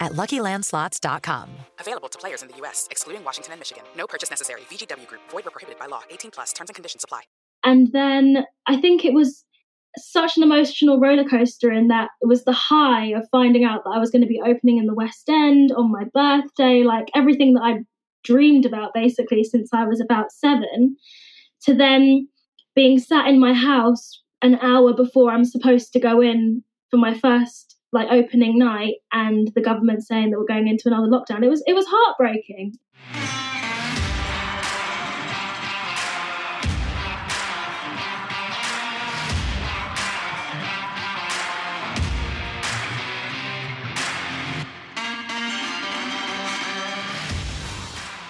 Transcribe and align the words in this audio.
at 0.00 0.12
LuckyLandSlots.com. 0.12 1.48
Available 1.78 2.08
to 2.08 2.18
players 2.18 2.42
in 2.42 2.48
the 2.48 2.56
U.S., 2.58 2.88
excluding 2.90 3.24
Washington 3.24 3.52
and 3.52 3.60
Michigan. 3.60 3.84
No 3.96 4.06
purchase 4.06 4.30
necessary. 4.30 4.62
VGW 4.62 5.06
Group. 5.06 5.22
Void 5.30 5.44
where 5.44 5.50
prohibited 5.52 5.78
by 5.78 5.86
law. 5.86 6.02
18 6.10 6.30
plus. 6.30 6.52
Terms 6.52 6.70
and 6.70 6.74
conditions 6.74 7.04
apply. 7.04 7.22
And 7.64 7.92
then 7.92 8.44
I 8.66 8.80
think 8.80 9.04
it 9.04 9.14
was 9.14 9.44
such 9.96 10.36
an 10.36 10.42
emotional 10.42 11.00
roller 11.00 11.24
coaster 11.24 11.70
in 11.70 11.88
that 11.88 12.10
it 12.20 12.26
was 12.26 12.44
the 12.44 12.52
high 12.52 13.06
of 13.08 13.28
finding 13.30 13.64
out 13.64 13.84
that 13.84 13.90
I 13.94 13.98
was 13.98 14.10
going 14.10 14.22
to 14.22 14.28
be 14.28 14.42
opening 14.44 14.78
in 14.78 14.86
the 14.86 14.94
West 14.94 15.28
End 15.28 15.72
on 15.72 15.90
my 15.90 16.04
birthday, 16.12 16.82
like 16.82 17.10
everything 17.14 17.54
that 17.54 17.62
I'd 17.62 17.86
dreamed 18.24 18.66
about 18.66 18.94
basically 18.94 19.44
since 19.44 19.72
I 19.72 19.84
was 19.84 20.00
about 20.00 20.32
seven, 20.32 20.96
to 21.62 21.74
then 21.74 22.28
being 22.74 22.98
sat 22.98 23.28
in 23.28 23.38
my 23.38 23.54
house 23.54 24.22
an 24.42 24.56
hour 24.56 24.92
before 24.92 25.30
I'm 25.30 25.44
supposed 25.44 25.92
to 25.92 26.00
go 26.00 26.20
in 26.20 26.62
for 26.90 26.96
my 26.96 27.14
first 27.14 27.73
like 27.94 28.08
opening 28.10 28.58
night 28.58 28.96
and 29.12 29.52
the 29.54 29.60
government 29.60 30.04
saying 30.04 30.30
that 30.30 30.38
we're 30.38 30.44
going 30.44 30.66
into 30.66 30.88
another 30.88 31.06
lockdown. 31.06 31.44
It 31.44 31.48
was 31.48 31.62
it 31.64 31.74
was 31.74 31.86
heartbreaking. 31.88 32.76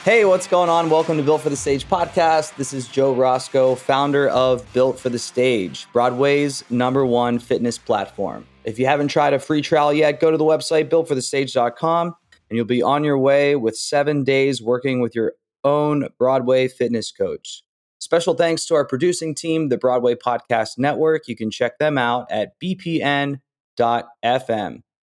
Hey, 0.04 0.26
what's 0.26 0.46
going 0.46 0.68
on? 0.68 0.90
Welcome 0.90 1.16
to 1.16 1.22
Built 1.22 1.40
for 1.40 1.48
the 1.48 1.56
Stage 1.56 1.88
podcast. 1.88 2.56
This 2.56 2.74
is 2.74 2.86
Joe 2.86 3.14
Roscoe, 3.14 3.74
founder 3.74 4.28
of 4.28 4.70
Built 4.74 4.98
for 4.98 5.08
the 5.08 5.18
Stage, 5.18 5.86
Broadway's 5.94 6.62
number 6.70 7.06
one 7.06 7.38
fitness 7.38 7.78
platform. 7.78 8.46
If 8.64 8.78
you 8.78 8.86
haven't 8.86 9.08
tried 9.08 9.34
a 9.34 9.38
free 9.38 9.60
trial 9.60 9.92
yet, 9.92 10.20
go 10.20 10.30
to 10.30 10.36
the 10.36 10.44
website 10.44 10.88
builtforthestage.com 10.88 12.14
and 12.48 12.56
you'll 12.56 12.64
be 12.64 12.82
on 12.82 13.04
your 13.04 13.18
way 13.18 13.56
with 13.56 13.76
seven 13.76 14.24
days 14.24 14.62
working 14.62 15.00
with 15.00 15.14
your 15.14 15.34
own 15.64 16.08
Broadway 16.18 16.68
fitness 16.68 17.10
coach. 17.12 17.62
Special 17.98 18.34
thanks 18.34 18.66
to 18.66 18.74
our 18.74 18.86
producing 18.86 19.34
team, 19.34 19.68
the 19.68 19.78
Broadway 19.78 20.14
Podcast 20.14 20.78
Network. 20.78 21.26
You 21.26 21.36
can 21.36 21.50
check 21.50 21.78
them 21.78 21.96
out 21.96 22.26
at 22.30 22.52
bpn.fm. 22.62 23.40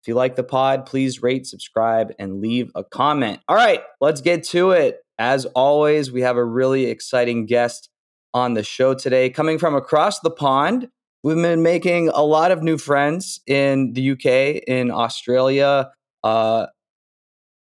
If 0.02 0.08
you 0.08 0.16
like 0.16 0.36
the 0.36 0.44
pod, 0.44 0.86
please 0.86 1.22
rate, 1.22 1.46
subscribe, 1.46 2.14
and 2.18 2.42
leave 2.42 2.72
a 2.74 2.84
comment. 2.84 3.42
All 3.48 3.56
right, 3.56 3.82
let's 4.00 4.22
get 4.22 4.44
to 4.46 4.72
it. 4.72 5.00
As 5.18 5.46
always, 5.48 6.12
we 6.12 6.22
have 6.22 6.38
a 6.38 6.46
really 6.46 6.86
exciting 6.86 7.46
guest 7.46 7.90
on 8.34 8.54
the 8.54 8.64
show 8.64 8.94
today. 8.94 9.30
Coming 9.30 9.60
from 9.60 9.76
across 9.76 10.20
the 10.20 10.32
pond, 10.32 10.88
we've 11.24 11.36
been 11.36 11.64
making 11.64 12.10
a 12.10 12.24
lot 12.24 12.52
of 12.52 12.64
new 12.64 12.78
friends 12.78 13.42
in 13.48 13.94
the 13.94 14.12
UK, 14.12 14.64
in 14.68 14.92
Australia, 14.92 15.92
uh, 16.24 16.68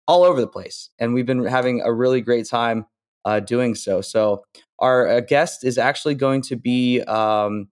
all 0.07 0.25
over 0.25 0.41
the 0.41 0.47
place. 0.47 0.91
And 0.99 1.15
we've 1.15 1.27
been 1.27 1.45
having 1.45 1.83
a 1.83 1.93
really 1.93 2.21
great 2.21 2.47
time 2.47 2.87
uh, 3.25 3.41
doing 3.41 3.75
so. 3.75 4.01
So, 4.01 4.45
our 4.79 5.09
uh, 5.09 5.21
guest 5.21 5.65
is 5.65 5.79
actually 5.79 6.15
going 6.15 6.43
to 6.43 6.57
be 6.57 7.01
um, 7.03 7.69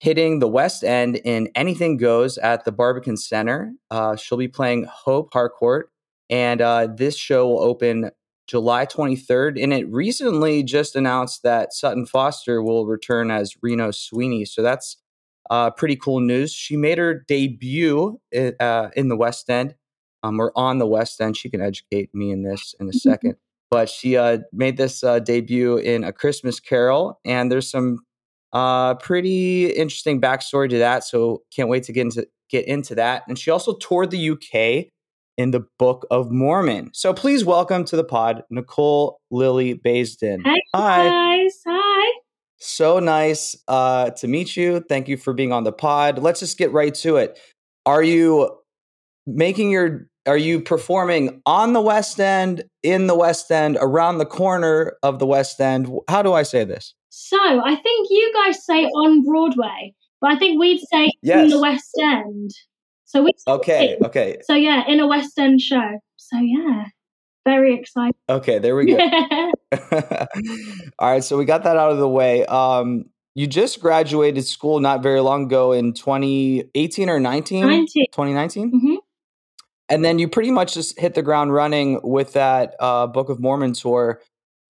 hitting 0.00 0.40
the 0.40 0.48
West 0.48 0.82
End 0.82 1.16
in 1.24 1.48
Anything 1.54 1.96
Goes 1.96 2.36
at 2.38 2.64
the 2.64 2.72
Barbican 2.72 3.16
Center. 3.16 3.72
Uh, 3.90 4.16
she'll 4.16 4.38
be 4.38 4.48
playing 4.48 4.84
Hope 4.84 5.30
Harcourt, 5.32 5.90
and 6.28 6.60
uh, 6.60 6.88
this 6.88 7.16
show 7.16 7.48
will 7.48 7.60
open 7.60 8.10
July 8.48 8.86
23rd. 8.86 9.62
And 9.62 9.72
it 9.72 9.88
recently 9.88 10.62
just 10.64 10.96
announced 10.96 11.42
that 11.44 11.72
Sutton 11.72 12.06
Foster 12.06 12.62
will 12.62 12.86
return 12.86 13.30
as 13.30 13.54
Reno 13.62 13.90
Sweeney. 13.90 14.44
So 14.44 14.62
that's 14.62 14.96
uh, 15.50 15.70
pretty 15.70 15.96
cool 15.96 16.20
news. 16.20 16.52
She 16.52 16.76
made 16.76 16.98
her 16.98 17.24
debut 17.26 18.20
uh, 18.60 18.88
in 18.96 19.08
the 19.08 19.16
West 19.16 19.48
End, 19.50 19.74
um, 20.22 20.40
or 20.40 20.52
on 20.56 20.78
the 20.78 20.86
West 20.86 21.20
End. 21.20 21.36
She 21.36 21.50
can 21.50 21.60
educate 21.60 22.14
me 22.14 22.30
in 22.30 22.42
this 22.42 22.74
in 22.80 22.88
a 22.88 22.92
second. 22.92 23.36
But 23.70 23.88
she 23.90 24.16
uh, 24.16 24.38
made 24.52 24.78
this 24.78 25.04
uh, 25.04 25.18
debut 25.18 25.76
in 25.76 26.02
A 26.02 26.12
Christmas 26.12 26.58
Carol, 26.58 27.20
and 27.24 27.52
there's 27.52 27.70
some 27.70 27.98
uh, 28.52 28.94
pretty 28.94 29.66
interesting 29.66 30.20
backstory 30.20 30.70
to 30.70 30.78
that. 30.78 31.04
So 31.04 31.42
can't 31.54 31.68
wait 31.68 31.82
to 31.84 31.92
get 31.92 32.02
into 32.02 32.26
get 32.50 32.66
into 32.66 32.94
that. 32.94 33.24
And 33.28 33.38
she 33.38 33.50
also 33.50 33.76
toured 33.76 34.10
the 34.10 34.30
UK 34.30 34.86
in 35.36 35.52
the 35.52 35.66
Book 35.78 36.06
of 36.10 36.30
Mormon. 36.30 36.90
So 36.92 37.12
please 37.14 37.44
welcome 37.44 37.84
to 37.86 37.96
the 37.96 38.04
pod, 38.04 38.42
Nicole 38.50 39.20
Lily 39.30 39.74
Baisden. 39.74 40.40
Hey 40.44 40.62
Hi. 40.74 41.08
guys, 41.08 41.60
hi. 41.66 41.77
So 42.58 42.98
nice 42.98 43.56
uh, 43.68 44.10
to 44.10 44.28
meet 44.28 44.56
you. 44.56 44.80
Thank 44.80 45.08
you 45.08 45.16
for 45.16 45.32
being 45.32 45.52
on 45.52 45.64
the 45.64 45.72
pod. 45.72 46.18
Let's 46.18 46.40
just 46.40 46.58
get 46.58 46.72
right 46.72 46.94
to 46.96 47.16
it. 47.16 47.38
Are 47.86 48.02
you 48.02 48.58
making 49.26 49.70
your 49.70 50.08
are 50.26 50.36
you 50.36 50.60
performing 50.60 51.40
on 51.46 51.72
the 51.72 51.80
West 51.80 52.20
End, 52.20 52.62
in 52.82 53.06
the 53.06 53.14
West 53.14 53.50
End, 53.50 53.78
around 53.80 54.18
the 54.18 54.26
corner 54.26 54.96
of 55.02 55.18
the 55.18 55.26
West 55.26 55.58
End? 55.58 55.90
How 56.06 56.22
do 56.22 56.34
I 56.34 56.42
say 56.42 56.64
this? 56.64 56.94
So 57.08 57.38
I 57.38 57.74
think 57.76 58.08
you 58.10 58.32
guys 58.34 58.62
say 58.64 58.84
on 58.84 59.24
Broadway, 59.24 59.94
but 60.20 60.30
I 60.32 60.38
think 60.38 60.60
we'd 60.60 60.82
say 60.92 61.10
in 61.22 61.48
the 61.48 61.58
West 61.58 61.90
End. 61.98 62.50
So 63.06 63.22
we 63.22 63.32
Okay, 63.46 63.96
okay, 64.04 64.36
So 64.44 64.54
yeah, 64.54 64.84
in 64.86 65.00
a 65.00 65.06
West 65.06 65.38
End 65.38 65.62
show. 65.62 65.98
So 66.16 66.36
yeah, 66.38 66.84
very 67.46 67.74
excited. 67.74 68.14
okay. 68.28 68.58
There 68.58 68.76
we 68.76 68.84
go. 68.84 68.98
All 70.98 71.10
right, 71.10 71.22
so 71.22 71.36
we 71.36 71.44
got 71.44 71.64
that 71.64 71.76
out 71.76 71.90
of 71.90 71.98
the 71.98 72.08
way. 72.08 72.44
Um, 72.46 73.06
you 73.34 73.46
just 73.46 73.80
graduated 73.80 74.44
school 74.46 74.80
not 74.80 75.02
very 75.02 75.20
long 75.20 75.44
ago 75.44 75.72
in 75.72 75.92
2018 75.92 77.08
or 77.08 77.20
19? 77.20 77.66
19. 77.66 78.06
2019? 78.12 78.70
hmm 78.70 78.94
And 79.88 80.04
then 80.04 80.18
you 80.18 80.28
pretty 80.28 80.50
much 80.50 80.74
just 80.74 80.98
hit 80.98 81.14
the 81.14 81.22
ground 81.22 81.52
running 81.52 82.00
with 82.02 82.32
that 82.32 82.74
uh, 82.80 83.06
Book 83.06 83.28
of 83.28 83.40
Mormon 83.40 83.74
tour. 83.74 84.20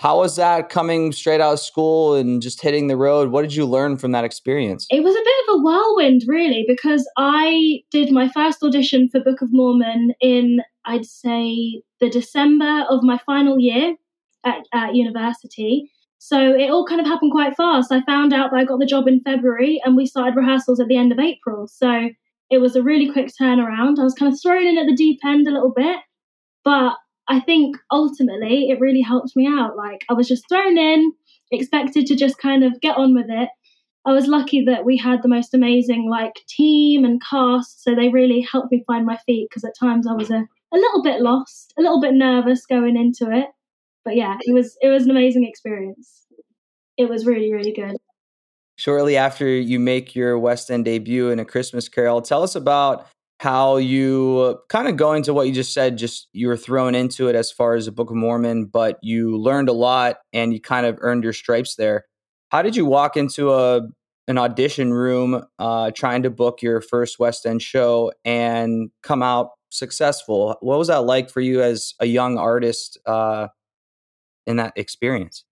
How 0.01 0.19
was 0.19 0.37
that 0.37 0.69
coming 0.69 1.13
straight 1.13 1.41
out 1.41 1.55
of 1.55 1.61
school 1.61 2.15
and 2.15 2.41
just 2.41 2.61
hitting 2.61 2.87
the 2.87 2.97
road? 2.97 3.31
What 3.31 3.43
did 3.43 3.55
you 3.55 3.67
learn 3.67 3.97
from 3.97 4.13
that 4.13 4.25
experience? 4.25 4.87
It 4.91 5.03
was 5.03 5.15
a 5.15 5.19
bit 5.19 5.35
of 5.49 5.55
a 5.55 5.63
whirlwind, 5.63 6.23
really, 6.27 6.65
because 6.69 7.09
I 7.17 7.81
did 7.91 8.13
my 8.13 8.29
first 8.29 8.63
audition 8.63 9.09
for 9.09 9.19
Book 9.19 9.43
of 9.43 9.49
Mormon 9.51 10.13
in, 10.21 10.61
I'd 10.85 11.05
say, 11.05 11.83
the 12.01 12.11
December 12.11 12.85
of 12.89 13.03
my 13.03 13.19
final 13.27 13.59
year 13.59 13.97
at, 14.45 14.65
at 14.73 14.95
university. 14.95 15.91
So 16.19 16.39
it 16.55 16.71
all 16.71 16.85
kind 16.87 17.01
of 17.01 17.07
happened 17.07 17.33
quite 17.33 17.57
fast. 17.57 17.93
I 17.93 18.03
found 18.03 18.33
out 18.33 18.51
that 18.51 18.59
I 18.59 18.65
got 18.65 18.81
the 18.81 18.87
job 18.87 19.07
in 19.07 19.21
February 19.21 19.81
and 19.85 19.97
we 19.97 20.07
started 20.07 20.37
rehearsals 20.37 20.81
at 20.81 20.89
the 20.89 20.97
end 20.97 21.13
of 21.13 21.19
April. 21.19 21.69
So 21.69 22.11
it 22.51 22.59
was 22.59 22.75
a 22.75 22.83
really 22.83 23.11
quick 23.13 23.31
turnaround. 23.41 23.99
I 23.99 24.05
was 24.05 24.15
kind 24.15 24.33
of 24.33 24.41
thrown 24.41 24.67
in 24.67 24.79
at 24.79 24.87
the 24.87 24.97
deep 24.97 25.21
end 25.25 25.47
a 25.47 25.53
little 25.53 25.73
bit, 25.75 25.99
but 26.65 26.95
I 27.29 27.41
think 27.41 27.77
ultimately 27.91 28.71
it 28.71 28.81
really 28.81 29.03
helped 29.03 29.37
me 29.37 29.47
out. 29.47 29.77
Like 29.77 30.05
I 30.09 30.15
was 30.15 30.27
just 30.27 30.49
thrown 30.49 30.79
in, 30.79 31.13
expected 31.53 32.07
to 32.07 32.17
just 32.17 32.39
kind 32.39 32.65
of 32.65 32.81
get 32.81 32.97
on 32.97 33.15
with 33.15 33.27
it. 33.29 33.51
I 34.07 34.13
was 34.13 34.27
lucky 34.27 34.65
that 34.65 34.87
we 34.87 34.97
had 34.97 35.23
the 35.23 35.29
most 35.29 35.53
amazing 35.53 36.09
like 36.09 36.33
team 36.49 37.05
and 37.05 37.21
cast, 37.23 37.85
so 37.85 37.95
they 37.95 38.09
really 38.09 38.41
helped 38.41 38.73
me 38.73 38.83
find 38.87 39.05
my 39.05 39.19
feet 39.27 39.49
because 39.51 39.65
at 39.65 39.79
times 39.79 40.07
I 40.07 40.15
was 40.15 40.31
a, 40.31 40.47
a 40.73 40.77
little 40.77 41.03
bit 41.03 41.21
lost, 41.21 41.75
a 41.79 41.83
little 41.83 42.01
bit 42.01 42.15
nervous 42.15 42.65
going 42.65 42.97
into 42.97 43.31
it. 43.31 43.49
But 44.05 44.17
yeah, 44.17 44.37
it 44.41 44.53
was 44.53 44.77
it 44.81 44.89
was 44.89 45.05
an 45.05 45.11
amazing 45.11 45.45
experience. 45.45 46.27
It 46.97 47.09
was 47.09 47.27
really 47.27 47.53
really 47.53 47.73
good. 47.73 47.97
Shortly 48.77 49.17
after 49.17 49.49
you 49.49 49.81
make 49.81 50.15
your 50.15 50.39
West 50.39 50.71
End 50.71 50.85
debut 50.85 51.31
in 51.31 51.41
A 51.41 51.45
Christmas 51.45 51.89
Carol, 51.89 52.23
tell 52.23 52.43
us 52.43 52.55
about 52.55 53.09
how 53.41 53.77
you 53.77 54.59
kind 54.69 54.89
of 54.89 54.97
go 54.97 55.13
into 55.13 55.33
what 55.33 55.47
you 55.47 55.53
just 55.53 55.73
said, 55.73 55.97
just 55.97 56.29
you 56.33 56.49
were 56.49 56.57
thrown 56.57 56.95
into 56.95 57.29
it 57.29 57.37
as 57.37 57.53
far 57.53 57.75
as 57.75 57.87
the 57.87 57.93
Book 57.93 58.11
of 58.11 58.17
Mormon, 58.17 58.67
but 58.67 58.99
you 59.03 59.37
learned 59.37 59.69
a 59.69 59.73
lot 59.73 60.19
and 60.33 60.53
you 60.53 60.61
kind 60.61 60.87
of 60.87 60.99
earned 61.01 61.23
your 61.23 61.33
stripes 61.33 61.77
there. 61.77 62.05
How 62.51 62.63
did 62.63 62.75
you 62.75 62.85
walk 62.87 63.17
into 63.17 63.53
a 63.53 63.83
an 64.27 64.37
audition 64.37 64.93
room 64.93 65.43
uh, 65.59 65.91
trying 65.93 66.23
to 66.23 66.31
book 66.31 66.61
your 66.61 66.81
first 66.83 67.19
West 67.19 67.47
End 67.47 67.63
show 67.63 68.13
and 68.25 68.91
come 69.03 69.23
out 69.23 69.51
successful? 69.71 70.57
What 70.61 70.79
was 70.79 70.89
that 70.89 71.05
like 71.05 71.31
for 71.31 71.41
you 71.41 71.63
as 71.63 71.95
a 72.01 72.07
young 72.07 72.39
artist 72.39 72.99
uh, 73.07 73.49
in 74.49 74.57
that 74.57 74.73
experience? 74.75 75.45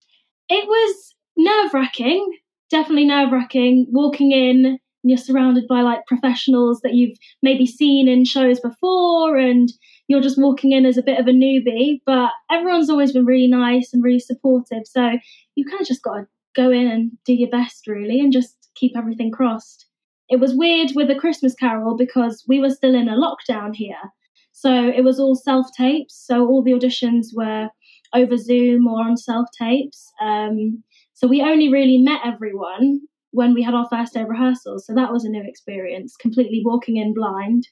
It 0.48 0.66
was 0.66 1.14
nerve 1.36 1.72
wracking, 1.72 2.28
definitely 2.70 3.04
nerve 3.04 3.30
wracking. 3.30 3.86
Walking 3.90 4.32
in 4.32 4.78
you're 5.08 5.18
surrounded 5.18 5.66
by 5.68 5.82
like 5.82 6.06
professionals 6.06 6.80
that 6.80 6.94
you've 6.94 7.16
maybe 7.42 7.66
seen 7.66 8.08
in 8.08 8.24
shows 8.24 8.60
before 8.60 9.36
and 9.36 9.72
you're 10.08 10.20
just 10.20 10.40
walking 10.40 10.72
in 10.72 10.86
as 10.86 10.96
a 10.96 11.02
bit 11.02 11.18
of 11.18 11.26
a 11.26 11.32
newbie 11.32 12.00
but 12.04 12.30
everyone's 12.50 12.90
always 12.90 13.12
been 13.12 13.24
really 13.24 13.46
nice 13.46 13.92
and 13.92 14.02
really 14.02 14.18
supportive 14.18 14.82
so 14.84 15.12
you 15.54 15.64
kind 15.64 15.80
of 15.80 15.86
just 15.86 16.02
got 16.02 16.14
to 16.14 16.26
go 16.54 16.70
in 16.70 16.86
and 16.86 17.12
do 17.24 17.34
your 17.34 17.50
best 17.50 17.86
really 17.86 18.20
and 18.20 18.32
just 18.32 18.70
keep 18.74 18.96
everything 18.96 19.30
crossed 19.30 19.86
it 20.28 20.40
was 20.40 20.54
weird 20.54 20.90
with 20.94 21.08
the 21.08 21.14
christmas 21.14 21.54
carol 21.54 21.96
because 21.96 22.44
we 22.48 22.60
were 22.60 22.70
still 22.70 22.94
in 22.94 23.08
a 23.08 23.16
lockdown 23.16 23.74
here 23.74 24.12
so 24.52 24.88
it 24.88 25.04
was 25.04 25.20
all 25.20 25.34
self 25.34 25.66
tapes 25.76 26.20
so 26.26 26.46
all 26.46 26.62
the 26.62 26.72
auditions 26.72 27.26
were 27.34 27.68
over 28.16 28.36
zoom 28.36 28.86
or 28.86 29.00
on 29.00 29.16
self 29.16 29.46
tapes 29.58 30.12
um, 30.20 30.82
so 31.16 31.26
we 31.26 31.40
only 31.40 31.70
really 31.70 31.96
met 31.96 32.20
everyone 32.24 33.00
when 33.30 33.54
we 33.54 33.62
had 33.62 33.74
our 33.74 33.88
first 33.90 34.14
day 34.14 34.24
rehearsals. 34.24 34.86
So 34.86 34.94
that 34.94 35.12
was 35.12 35.24
a 35.24 35.30
new 35.30 35.42
experience, 35.42 36.14
completely 36.16 36.62
walking 36.64 36.96
in 36.96 37.14
blind. 37.14 37.68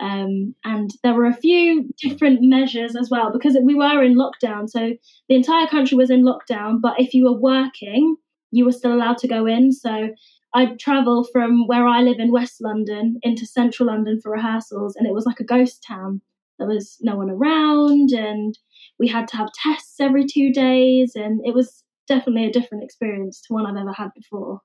Um, 0.00 0.54
and 0.64 0.90
there 1.02 1.14
were 1.14 1.26
a 1.26 1.34
few 1.34 1.88
different 2.02 2.40
measures 2.42 2.96
as 2.96 3.10
well 3.10 3.30
because 3.32 3.56
we 3.62 3.74
were 3.74 4.02
in 4.02 4.16
lockdown. 4.16 4.68
So 4.68 4.94
the 5.28 5.34
entire 5.34 5.66
country 5.66 5.96
was 5.96 6.10
in 6.10 6.24
lockdown, 6.24 6.80
but 6.80 6.98
if 6.98 7.14
you 7.14 7.24
were 7.24 7.38
working, 7.38 8.16
you 8.50 8.64
were 8.64 8.72
still 8.72 8.94
allowed 8.94 9.18
to 9.18 9.28
go 9.28 9.46
in. 9.46 9.70
So 9.70 10.10
I'd 10.54 10.78
travel 10.78 11.24
from 11.32 11.66
where 11.66 11.86
I 11.86 12.00
live 12.00 12.18
in 12.18 12.32
West 12.32 12.62
London 12.62 13.18
into 13.22 13.46
central 13.46 13.88
London 13.88 14.20
for 14.22 14.32
rehearsals, 14.32 14.96
and 14.96 15.06
it 15.06 15.12
was 15.12 15.26
like 15.26 15.40
a 15.40 15.44
ghost 15.44 15.84
town. 15.86 16.20
There 16.58 16.68
was 16.68 16.96
no 17.00 17.16
one 17.16 17.30
around, 17.30 18.10
and 18.12 18.56
we 18.98 19.08
had 19.08 19.28
to 19.28 19.36
have 19.36 19.48
tests 19.62 20.00
every 20.00 20.24
two 20.26 20.52
days, 20.52 21.12
and 21.14 21.40
it 21.44 21.54
was 21.54 21.82
definitely 22.06 22.46
a 22.46 22.52
different 22.52 22.84
experience 22.84 23.40
to 23.42 23.54
one 23.54 23.66
I've 23.66 23.80
ever 23.80 23.92
had 23.92 24.10
before. 24.14 24.60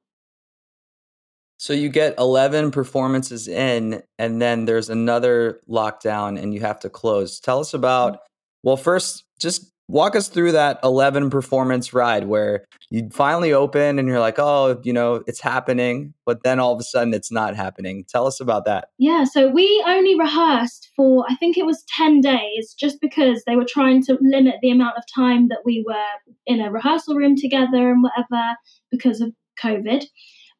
So 1.57 1.73
you 1.73 1.89
get 1.89 2.17
11 2.17 2.71
performances 2.71 3.47
in, 3.47 4.01
and 4.17 4.41
then 4.41 4.65
there's 4.65 4.89
another 4.89 5.59
lockdown 5.69 6.41
and 6.41 6.53
you 6.53 6.61
have 6.61 6.79
to 6.79 6.89
close. 6.89 7.39
Tell 7.39 7.59
us 7.59 7.73
about, 7.73 8.13
mm. 8.13 8.17
well, 8.63 8.77
first, 8.77 9.25
just 9.39 9.69
walk 9.89 10.15
us 10.15 10.27
through 10.27 10.51
that 10.51 10.79
11 10.83 11.31
performance 11.31 11.93
ride 11.93 12.27
where 12.27 12.63
you 12.91 13.09
finally 13.11 13.51
open 13.51 13.97
and 13.97 14.07
you're 14.07 14.19
like, 14.19 14.37
oh, 14.37 14.79
you 14.83 14.93
know, 14.93 15.23
it's 15.25 15.41
happening, 15.41 16.13
but 16.27 16.43
then 16.43 16.59
all 16.59 16.71
of 16.73 16.79
a 16.79 16.83
sudden 16.83 17.11
it's 17.11 17.31
not 17.31 17.55
happening. 17.55 18.05
Tell 18.07 18.27
us 18.27 18.39
about 18.39 18.65
that. 18.65 18.89
Yeah, 18.99 19.23
so 19.23 19.49
we 19.49 19.83
only 19.87 20.17
rehearsed 20.17 20.89
for, 20.95 21.25
I 21.27 21.35
think 21.35 21.57
it 21.57 21.65
was 21.65 21.83
10 21.97 22.21
days, 22.21 22.75
just 22.79 23.01
because 23.01 23.43
they 23.45 23.55
were 23.55 23.65
trying 23.67 24.03
to 24.03 24.17
limit 24.21 24.55
the 24.61 24.69
amount 24.69 24.95
of 24.95 25.03
time 25.13 25.47
that 25.49 25.61
we 25.65 25.83
were 25.85 26.33
in 26.45 26.61
a 26.61 26.71
rehearsal 26.71 27.15
room 27.15 27.35
together 27.35 27.89
and 27.89 28.03
whatever 28.03 28.43
because 28.91 29.21
of 29.21 29.33
COVID. 29.61 30.05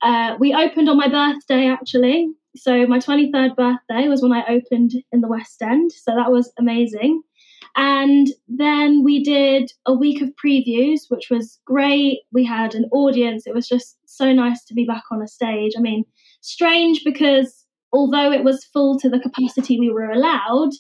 Uh, 0.02 0.38
we 0.40 0.56
opened 0.56 0.90
on 0.90 0.98
my 0.98 1.08
birthday 1.08 1.68
actually. 1.68 2.30
So 2.56 2.88
my 2.88 2.98
23rd 2.98 3.56
birthday 3.56 4.08
was 4.08 4.24
when 4.24 4.34
I 4.34 4.44
opened 4.50 4.94
in 5.12 5.22
the 5.22 5.28
West 5.28 5.62
End. 5.62 5.92
So 5.92 6.16
that 6.16 6.32
was 6.32 6.52
amazing. 6.58 7.22
And 7.76 8.28
then 8.48 9.04
we 9.04 9.24
did 9.24 9.72
a 9.86 9.94
week 9.94 10.22
of 10.22 10.30
previews, 10.44 11.02
which 11.10 11.30
was 11.30 11.60
great. 11.66 12.22
We 12.32 12.44
had 12.44 12.76
an 12.76 12.86
audience. 12.92 13.46
It 13.46 13.54
was 13.54 13.68
just 13.68 13.98
so 14.06 14.34
nice 14.34 14.64
to 14.66 14.74
be 14.74 14.86
back 14.86 15.04
on 15.12 15.22
a 15.22 15.28
stage. 15.28 15.74
I 15.78 15.82
mean, 15.82 16.04
strange 16.42 17.04
because 17.04 17.66
although 17.94 18.32
it 18.32 18.44
was 18.44 18.66
full 18.66 19.00
to 19.00 19.10
the 19.10 19.20
capacity 19.20 19.80
we 19.80 19.90
were 19.90 20.12
allowed, 20.12 20.72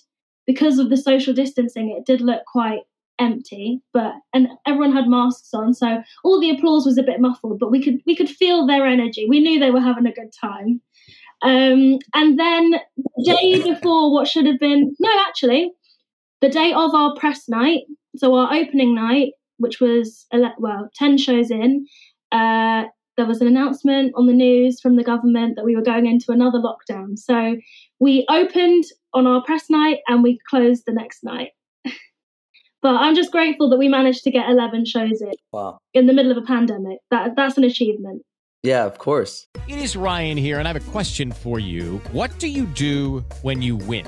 because 0.45 0.79
of 0.79 0.89
the 0.89 0.97
social 0.97 1.33
distancing, 1.33 1.95
it 1.95 2.05
did 2.05 2.21
look 2.21 2.43
quite 2.51 2.81
empty, 3.19 3.81
but 3.93 4.13
and 4.33 4.47
everyone 4.65 4.93
had 4.93 5.07
masks 5.07 5.53
on, 5.53 5.73
so 5.73 6.01
all 6.23 6.39
the 6.39 6.49
applause 6.49 6.85
was 6.85 6.97
a 6.97 7.03
bit 7.03 7.19
muffled, 7.19 7.59
but 7.59 7.69
we 7.69 7.83
could 7.83 7.99
we 8.07 8.15
could 8.15 8.29
feel 8.29 8.65
their 8.65 8.85
energy. 8.87 9.27
We 9.29 9.41
knew 9.41 9.59
they 9.59 9.71
were 9.71 9.81
having 9.81 10.07
a 10.07 10.11
good 10.11 10.31
time. 10.41 10.81
Um, 11.41 11.99
and 12.13 12.37
then 12.37 12.71
the 12.97 13.23
day 13.23 13.61
before 13.73 14.11
what 14.11 14.27
should 14.27 14.45
have 14.45 14.59
been 14.59 14.95
no, 14.99 15.09
actually, 15.27 15.71
the 16.41 16.49
day 16.49 16.71
of 16.73 16.93
our 16.93 17.15
press 17.15 17.47
night, 17.49 17.81
so 18.15 18.35
our 18.35 18.53
opening 18.53 18.95
night, 18.95 19.33
which 19.57 19.79
was 19.79 20.25
well 20.57 20.89
ten 20.95 21.17
shows 21.17 21.51
in, 21.51 21.85
uh, 22.31 22.83
there 23.19 23.25
was 23.25 23.41
an 23.41 23.47
announcement 23.47 24.13
on 24.15 24.27
the 24.27 24.33
news 24.33 24.79
from 24.79 24.95
the 24.95 25.03
government 25.03 25.57
that 25.57 25.65
we 25.65 25.75
were 25.75 25.81
going 25.81 26.05
into 26.05 26.31
another 26.31 26.59
lockdown. 26.59 27.19
So 27.19 27.57
we 27.99 28.25
opened 28.29 28.85
on 29.13 29.27
our 29.27 29.43
press 29.43 29.69
night 29.69 29.97
and 30.07 30.23
we 30.23 30.39
closed 30.49 30.83
the 30.85 30.93
next 30.93 31.23
night. 31.23 31.49
But 32.81 32.95
I'm 32.95 33.13
just 33.13 33.33
grateful 33.33 33.69
that 33.71 33.77
we 33.77 33.89
managed 33.89 34.23
to 34.23 34.31
get 34.31 34.49
11 34.49 34.85
shows 34.85 35.21
in. 35.21 35.33
Wow. 35.51 35.79
In 35.93 36.05
the 36.05 36.13
middle 36.13 36.31
of 36.31 36.37
a 36.37 36.43
pandemic. 36.43 36.99
That 37.11 37.35
that's 37.35 37.57
an 37.57 37.65
achievement. 37.65 38.21
Yeah, 38.63 38.85
of 38.85 38.97
course. 38.99 39.47
It 39.67 39.79
is 39.79 39.97
Ryan 39.97 40.37
here 40.37 40.59
and 40.59 40.65
I 40.65 40.71
have 40.71 40.81
a 40.81 40.91
question 40.91 41.33
for 41.33 41.59
you. 41.59 41.97
What 42.13 42.39
do 42.39 42.47
you 42.47 42.65
do 42.67 43.25
when 43.41 43.61
you 43.61 43.75
win? 43.75 44.07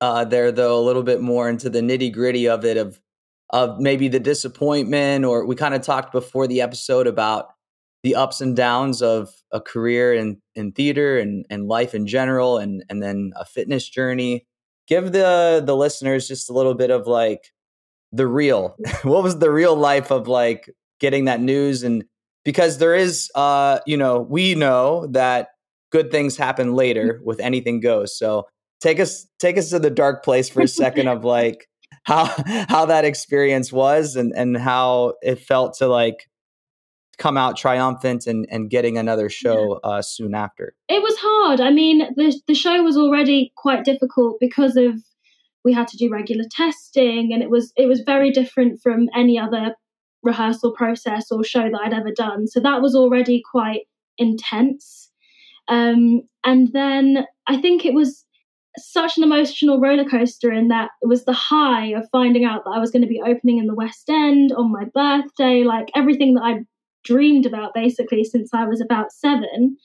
uh, 0.00 0.24
there 0.24 0.52
though 0.52 0.78
a 0.78 0.84
little 0.84 1.02
bit 1.02 1.20
more 1.20 1.48
into 1.48 1.70
the 1.70 1.80
nitty 1.80 2.12
gritty 2.12 2.48
of 2.48 2.64
it 2.64 2.76
of 2.76 3.00
of 3.50 3.78
maybe 3.78 4.08
the 4.08 4.20
disappointment 4.20 5.24
or 5.24 5.46
we 5.46 5.54
kind 5.54 5.74
of 5.74 5.82
talked 5.82 6.12
before 6.12 6.46
the 6.46 6.60
episode 6.60 7.06
about 7.06 7.50
the 8.02 8.14
ups 8.14 8.40
and 8.40 8.56
downs 8.56 9.02
of 9.02 9.30
a 9.52 9.60
career 9.60 10.14
in 10.14 10.40
in 10.54 10.72
theater 10.72 11.18
and 11.18 11.46
and 11.50 11.68
life 11.68 11.94
in 11.94 12.06
general 12.06 12.58
and 12.58 12.84
and 12.88 13.02
then 13.02 13.32
a 13.36 13.44
fitness 13.44 13.88
journey. 13.88 14.46
Give 14.86 15.12
the 15.12 15.62
the 15.64 15.76
listeners 15.76 16.28
just 16.28 16.50
a 16.50 16.52
little 16.52 16.74
bit 16.74 16.90
of 16.90 17.06
like 17.06 17.52
the 18.12 18.26
real 18.26 18.76
what 19.02 19.22
was 19.22 19.38
the 19.38 19.50
real 19.50 19.74
life 19.74 20.10
of 20.10 20.28
like 20.28 20.70
getting 21.00 21.24
that 21.24 21.40
news? 21.40 21.82
And 21.82 22.04
because 22.44 22.78
there 22.78 22.94
is 22.94 23.30
uh 23.34 23.80
you 23.86 23.96
know 23.96 24.20
we 24.20 24.54
know 24.54 25.06
that 25.08 25.48
good 25.90 26.10
things 26.10 26.36
happen 26.36 26.74
later 26.74 27.20
with 27.24 27.40
anything 27.40 27.80
goes. 27.80 28.16
So 28.16 28.46
take 28.80 29.00
us 29.00 29.26
take 29.38 29.58
us 29.58 29.70
to 29.70 29.78
the 29.78 29.90
dark 29.90 30.24
place 30.24 30.48
for 30.48 30.62
a 30.62 30.68
second 30.68 31.08
of 31.08 31.24
like 31.36 31.68
how 32.04 32.26
how 32.68 32.86
that 32.86 33.04
experience 33.04 33.72
was 33.72 34.16
and 34.16 34.32
and 34.36 34.56
how 34.56 35.14
it 35.22 35.36
felt 35.40 35.74
to 35.78 35.86
like 35.86 36.28
come 37.18 37.36
out 37.36 37.56
triumphant 37.56 38.26
and 38.26 38.46
and 38.50 38.70
getting 38.70 38.98
another 38.98 39.28
show 39.28 39.80
uh, 39.84 40.02
soon 40.02 40.34
after. 40.34 40.74
It 40.88 41.02
was 41.02 41.16
hard. 41.18 41.60
I 41.60 41.70
mean, 41.70 42.14
the 42.16 42.40
the 42.46 42.54
show 42.54 42.82
was 42.82 42.96
already 42.96 43.52
quite 43.56 43.84
difficult 43.84 44.36
because 44.40 44.76
of 44.76 44.94
we 45.64 45.72
had 45.72 45.88
to 45.88 45.96
do 45.96 46.10
regular 46.10 46.44
testing 46.50 47.32
and 47.32 47.42
it 47.42 47.50
was 47.50 47.72
it 47.76 47.86
was 47.86 48.00
very 48.00 48.30
different 48.30 48.80
from 48.82 49.08
any 49.16 49.38
other 49.38 49.74
rehearsal 50.22 50.72
process 50.72 51.30
or 51.30 51.42
show 51.42 51.70
that 51.70 51.80
I'd 51.84 51.94
ever 51.94 52.12
done. 52.12 52.46
So 52.46 52.60
that 52.60 52.82
was 52.82 52.94
already 52.94 53.42
quite 53.50 53.82
intense. 54.18 55.10
Um, 55.68 56.22
and 56.44 56.72
then 56.72 57.26
I 57.46 57.60
think 57.60 57.84
it 57.84 57.94
was 57.94 58.25
such 58.78 59.16
an 59.16 59.22
emotional 59.22 59.80
roller 59.80 60.04
coaster 60.04 60.52
in 60.52 60.68
that 60.68 60.90
it 61.02 61.06
was 61.06 61.24
the 61.24 61.32
high 61.32 61.88
of 61.88 62.08
finding 62.10 62.44
out 62.44 62.64
that 62.64 62.72
I 62.74 62.78
was 62.78 62.90
going 62.90 63.02
to 63.02 63.08
be 63.08 63.22
opening 63.24 63.58
in 63.58 63.66
the 63.66 63.74
West 63.74 64.08
End 64.08 64.52
on 64.52 64.72
my 64.72 64.84
birthday, 64.94 65.64
like 65.64 65.88
everything 65.94 66.34
that 66.34 66.42
I'd 66.42 66.66
dreamed 67.04 67.46
about 67.46 67.74
basically 67.74 68.24
since 68.24 68.50
I 68.52 68.64
was 68.64 68.80
about 68.80 69.12
seven, 69.12 69.76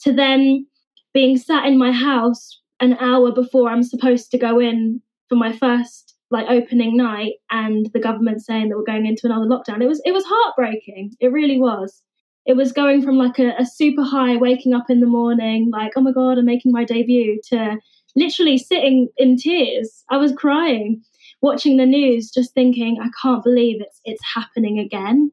to 0.00 0.12
then 0.12 0.66
being 1.12 1.36
sat 1.36 1.66
in 1.66 1.78
my 1.78 1.92
house 1.92 2.60
an 2.80 2.94
hour 2.94 3.32
before 3.32 3.70
I'm 3.70 3.82
supposed 3.82 4.30
to 4.30 4.38
go 4.38 4.58
in 4.58 5.00
for 5.28 5.36
my 5.36 5.52
first 5.52 6.14
like 6.30 6.46
opening 6.48 6.96
night 6.96 7.34
and 7.50 7.88
the 7.92 8.00
government 8.00 8.44
saying 8.44 8.68
that 8.68 8.76
we're 8.76 8.84
going 8.84 9.06
into 9.06 9.26
another 9.26 9.46
lockdown. 9.46 9.82
It 9.82 9.88
was 9.88 10.02
it 10.04 10.12
was 10.12 10.24
heartbreaking. 10.26 11.12
It 11.20 11.32
really 11.32 11.58
was. 11.58 12.02
It 12.46 12.56
was 12.56 12.72
going 12.72 13.02
from 13.02 13.16
like 13.16 13.38
a, 13.38 13.54
a 13.58 13.64
super 13.64 14.02
high, 14.02 14.36
waking 14.36 14.74
up 14.74 14.90
in 14.90 15.00
the 15.00 15.06
morning, 15.06 15.70
like, 15.72 15.92
oh 15.96 16.02
my 16.02 16.12
God, 16.12 16.36
I'm 16.36 16.44
making 16.44 16.72
my 16.72 16.84
debut, 16.84 17.40
to 17.50 17.78
literally 18.16 18.58
sitting 18.58 19.08
in 19.16 19.36
tears. 19.36 20.04
I 20.10 20.16
was 20.16 20.32
crying, 20.32 21.02
watching 21.42 21.76
the 21.76 21.86
news, 21.86 22.30
just 22.30 22.54
thinking, 22.54 22.98
I 23.00 23.08
can't 23.22 23.44
believe 23.44 23.80
it's 23.80 24.00
it's 24.04 24.22
happening 24.34 24.78
again. 24.78 25.30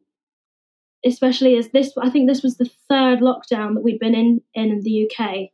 Especially 1.03 1.57
as 1.57 1.69
this, 1.69 1.91
I 1.99 2.11
think 2.11 2.27
this 2.27 2.43
was 2.43 2.57
the 2.57 2.69
third 2.87 3.19
lockdown 3.19 3.73
that 3.73 3.83
we'd 3.83 3.99
been 3.99 4.15
in 4.15 4.41
in 4.53 4.81
the 4.81 5.09
UK. 5.09 5.49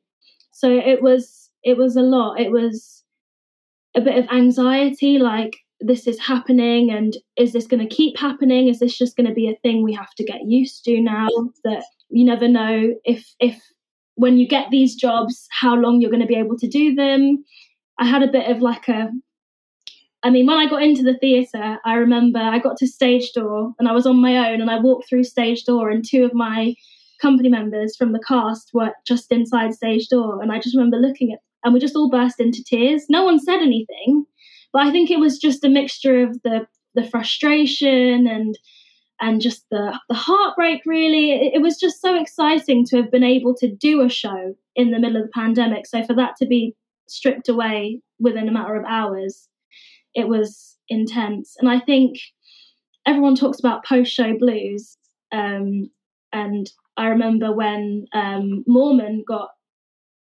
So 0.51 0.69
it 0.69 1.01
was 1.01 1.49
it 1.63 1.77
was 1.77 1.95
a 1.95 2.01
lot. 2.01 2.39
It 2.39 2.51
was 2.51 3.03
a 3.95 4.01
bit 4.01 4.17
of 4.17 4.29
anxiety, 4.29 5.17
like 5.19 5.55
this 5.79 6.07
is 6.07 6.19
happening, 6.19 6.91
and 6.91 7.15
is 7.37 7.53
this 7.53 7.67
going 7.67 7.87
to 7.87 7.95
keep 7.95 8.17
happening? 8.17 8.67
Is 8.67 8.79
this 8.79 8.97
just 8.97 9.15
going 9.15 9.27
to 9.27 9.33
be 9.33 9.49
a 9.49 9.55
thing 9.61 9.83
we 9.83 9.93
have 9.93 10.13
to 10.15 10.23
get 10.23 10.45
used 10.45 10.83
to 10.85 10.99
now? 11.01 11.27
That 11.63 11.83
you 12.09 12.25
never 12.25 12.47
know 12.47 12.93
if 13.05 13.33
if 13.39 13.61
when 14.17 14.37
you 14.37 14.47
get 14.47 14.69
these 14.69 14.95
jobs, 14.95 15.47
how 15.51 15.75
long 15.75 16.01
you're 16.01 16.11
going 16.11 16.21
to 16.21 16.27
be 16.27 16.35
able 16.35 16.57
to 16.57 16.67
do 16.67 16.93
them. 16.93 17.43
I 17.99 18.05
had 18.05 18.23
a 18.23 18.31
bit 18.31 18.49
of 18.49 18.61
like 18.61 18.87
a 18.87 19.09
I 20.23 20.31
mean, 20.31 20.47
when 20.47 20.57
I 20.57 20.67
got 20.67 20.81
into 20.81 21.03
the 21.03 21.17
theatre, 21.19 21.77
I 21.85 21.93
remember 21.93 22.39
I 22.39 22.57
got 22.57 22.75
to 22.77 22.87
stage 22.87 23.31
door 23.33 23.73
and 23.77 23.87
I 23.87 23.91
was 23.91 24.07
on 24.07 24.19
my 24.19 24.49
own 24.51 24.61
and 24.61 24.69
I 24.69 24.79
walked 24.79 25.07
through 25.07 25.23
stage 25.23 25.63
door 25.63 25.89
and 25.89 26.03
two 26.03 26.25
of 26.25 26.33
my 26.33 26.73
company 27.21 27.49
members 27.49 27.95
from 27.95 28.13
the 28.13 28.23
cast 28.27 28.71
were 28.73 28.93
just 29.05 29.31
inside 29.31 29.73
stage 29.73 30.09
door 30.09 30.41
and 30.41 30.51
I 30.51 30.59
just 30.59 30.75
remember 30.75 30.97
looking 30.97 31.31
at 31.33 31.39
and 31.63 31.73
we 31.73 31.79
just 31.79 31.95
all 31.95 32.09
burst 32.09 32.39
into 32.39 32.63
tears. 32.63 33.05
No 33.09 33.23
one 33.25 33.39
said 33.39 33.61
anything, 33.61 34.25
but 34.73 34.81
I 34.83 34.91
think 34.91 35.11
it 35.11 35.19
was 35.19 35.37
just 35.37 35.63
a 35.63 35.69
mixture 35.69 36.23
of 36.23 36.41
the 36.43 36.67
the 36.95 37.07
frustration 37.07 38.25
and 38.25 38.57
and 39.19 39.41
just 39.41 39.65
the 39.71 39.99
the 40.09 40.15
heartbreak 40.15 40.81
really. 40.85 41.31
It, 41.31 41.55
it, 41.55 41.61
was 41.61 41.77
just 41.77 42.01
so 42.01 42.19
exciting 42.19 42.85
to 42.85 42.97
have 42.97 43.11
been 43.11 43.23
able 43.23 43.55
to 43.55 43.67
do 43.67 44.01
a 44.01 44.09
show 44.09 44.55
in 44.75 44.91
the 44.91 44.99
middle 44.99 45.17
of 45.17 45.23
the 45.23 45.31
pandemic. 45.33 45.87
So 45.87 46.03
for 46.03 46.13
that 46.15 46.35
to 46.37 46.45
be 46.45 46.75
stripped 47.07 47.49
away 47.49 48.01
within 48.19 48.47
a 48.47 48.51
matter 48.51 48.75
of 48.75 48.85
hours 48.85 49.47
it 50.17 50.27
was 50.27 50.75
intense. 50.89 51.55
And 51.59 51.69
i 51.69 51.79
think 51.79 52.17
everyone 53.05 53.35
talks 53.35 53.59
about 53.59 53.85
post 53.85 54.11
show 54.11 54.37
blues 54.37 54.97
um, 55.31 55.89
and 56.33 56.69
i 56.97 57.07
remember 57.07 57.53
when 57.53 58.07
um, 58.13 58.65
Mormon 58.67 59.23
got 59.25 59.49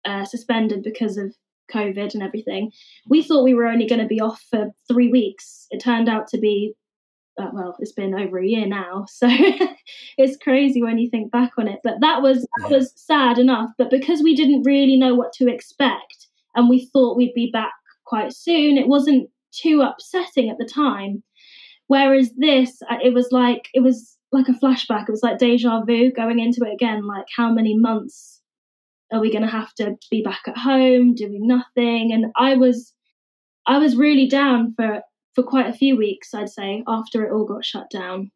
uh, 0.05 0.23
suspended 0.23 0.83
because 0.83 1.17
of 1.17 1.33
covid 1.73 2.13
and 2.13 2.23
everything 2.23 2.71
we 3.09 3.21
thought 3.21 3.43
we 3.43 3.53
were 3.53 3.67
only 3.67 3.85
going 3.85 3.99
to 3.99 4.07
be 4.07 4.21
off 4.21 4.41
for 4.49 4.71
three 4.87 5.09
weeks. 5.09 5.67
It 5.69 5.81
turned 5.81 6.07
out 6.07 6.27
to 6.29 6.37
be 6.37 6.75
uh, 7.37 7.49
well, 7.53 7.75
it's 7.79 7.91
been 7.91 8.15
over 8.15 8.39
a 8.39 8.47
year 8.47 8.65
now, 8.65 9.05
so 9.09 9.27
it's 10.17 10.37
crazy 10.37 10.81
when 10.81 10.97
you 10.97 11.09
think 11.09 11.31
back 11.31 11.51
on 11.57 11.67
it. 11.67 11.79
But 11.83 11.95
that 12.01 12.21
was 12.21 12.47
that 12.59 12.69
was 12.69 12.93
sad 12.95 13.37
enough. 13.37 13.69
But 13.77 13.89
because 13.89 14.21
we 14.21 14.35
didn't 14.35 14.63
really 14.63 14.97
know 14.97 15.15
what 15.15 15.33
to 15.33 15.47
expect, 15.47 16.27
and 16.55 16.69
we 16.69 16.89
thought 16.91 17.17
we'd 17.17 17.33
be 17.33 17.49
back 17.51 17.73
quite 18.05 18.33
soon, 18.33 18.77
it 18.77 18.87
wasn't 18.87 19.29
too 19.51 19.81
upsetting 19.81 20.49
at 20.49 20.57
the 20.57 20.65
time. 20.71 21.23
Whereas 21.87 22.31
this, 22.37 22.81
uh, 22.89 22.97
it 23.03 23.13
was 23.13 23.31
like 23.31 23.69
it 23.73 23.81
was 23.81 24.17
like 24.31 24.49
a 24.49 24.53
flashback. 24.53 25.03
It 25.03 25.11
was 25.11 25.23
like 25.23 25.37
deja 25.37 25.83
vu 25.85 26.11
going 26.11 26.39
into 26.39 26.65
it 26.65 26.73
again. 26.73 27.05
Like 27.05 27.25
how 27.35 27.51
many 27.51 27.77
months 27.77 28.41
are 29.11 29.21
we 29.21 29.31
going 29.31 29.43
to 29.43 29.49
have 29.49 29.73
to 29.75 29.95
be 30.11 30.21
back 30.21 30.41
at 30.47 30.57
home 30.57 31.15
doing 31.15 31.47
nothing? 31.47 32.11
And 32.11 32.27
I 32.35 32.55
was 32.55 32.93
I 33.65 33.77
was 33.77 33.95
really 33.95 34.27
down 34.27 34.73
for 34.75 35.01
for 35.37 35.43
quite 35.43 35.67
a 35.67 35.73
few 35.73 35.95
weeks, 35.95 36.33
I'd 36.33 36.49
say, 36.49 36.83
after 36.87 37.23
it 37.23 37.31
all 37.31 37.45
got 37.45 37.63
shut 37.63 37.91
down. 37.91 38.31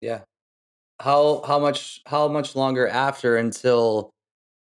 Yeah. 0.00 0.22
How 1.00 1.42
how 1.46 1.60
much 1.60 2.00
how 2.04 2.26
much 2.26 2.56
longer 2.56 2.88
after 2.88 3.36
until 3.36 4.10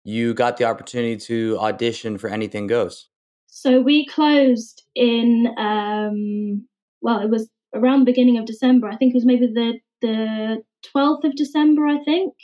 you 0.05 0.35
got 0.35 0.57
the 0.57 0.67
opportunity 0.67 1.17
to 1.17 1.59
audition 1.59 2.17
for 2.17 2.29
Anything 2.31 2.69
Goes? 2.69 3.09
So 3.49 3.81
we 3.81 4.07
closed 4.07 4.85
in 4.95 5.53
um 5.59 6.65
well, 7.03 7.21
it 7.21 7.29
was 7.29 7.51
around 7.75 8.01
the 8.01 8.13
beginning 8.13 8.39
of 8.39 8.47
December. 8.47 8.89
I 8.89 8.97
think 8.97 9.15
it 9.15 9.17
was 9.17 9.27
maybe 9.27 9.49
the 9.49 9.81
the 10.01 10.63
12th 10.95 11.25
of 11.25 11.35
December, 11.35 11.89
I 11.89 12.05
think. 12.05 12.35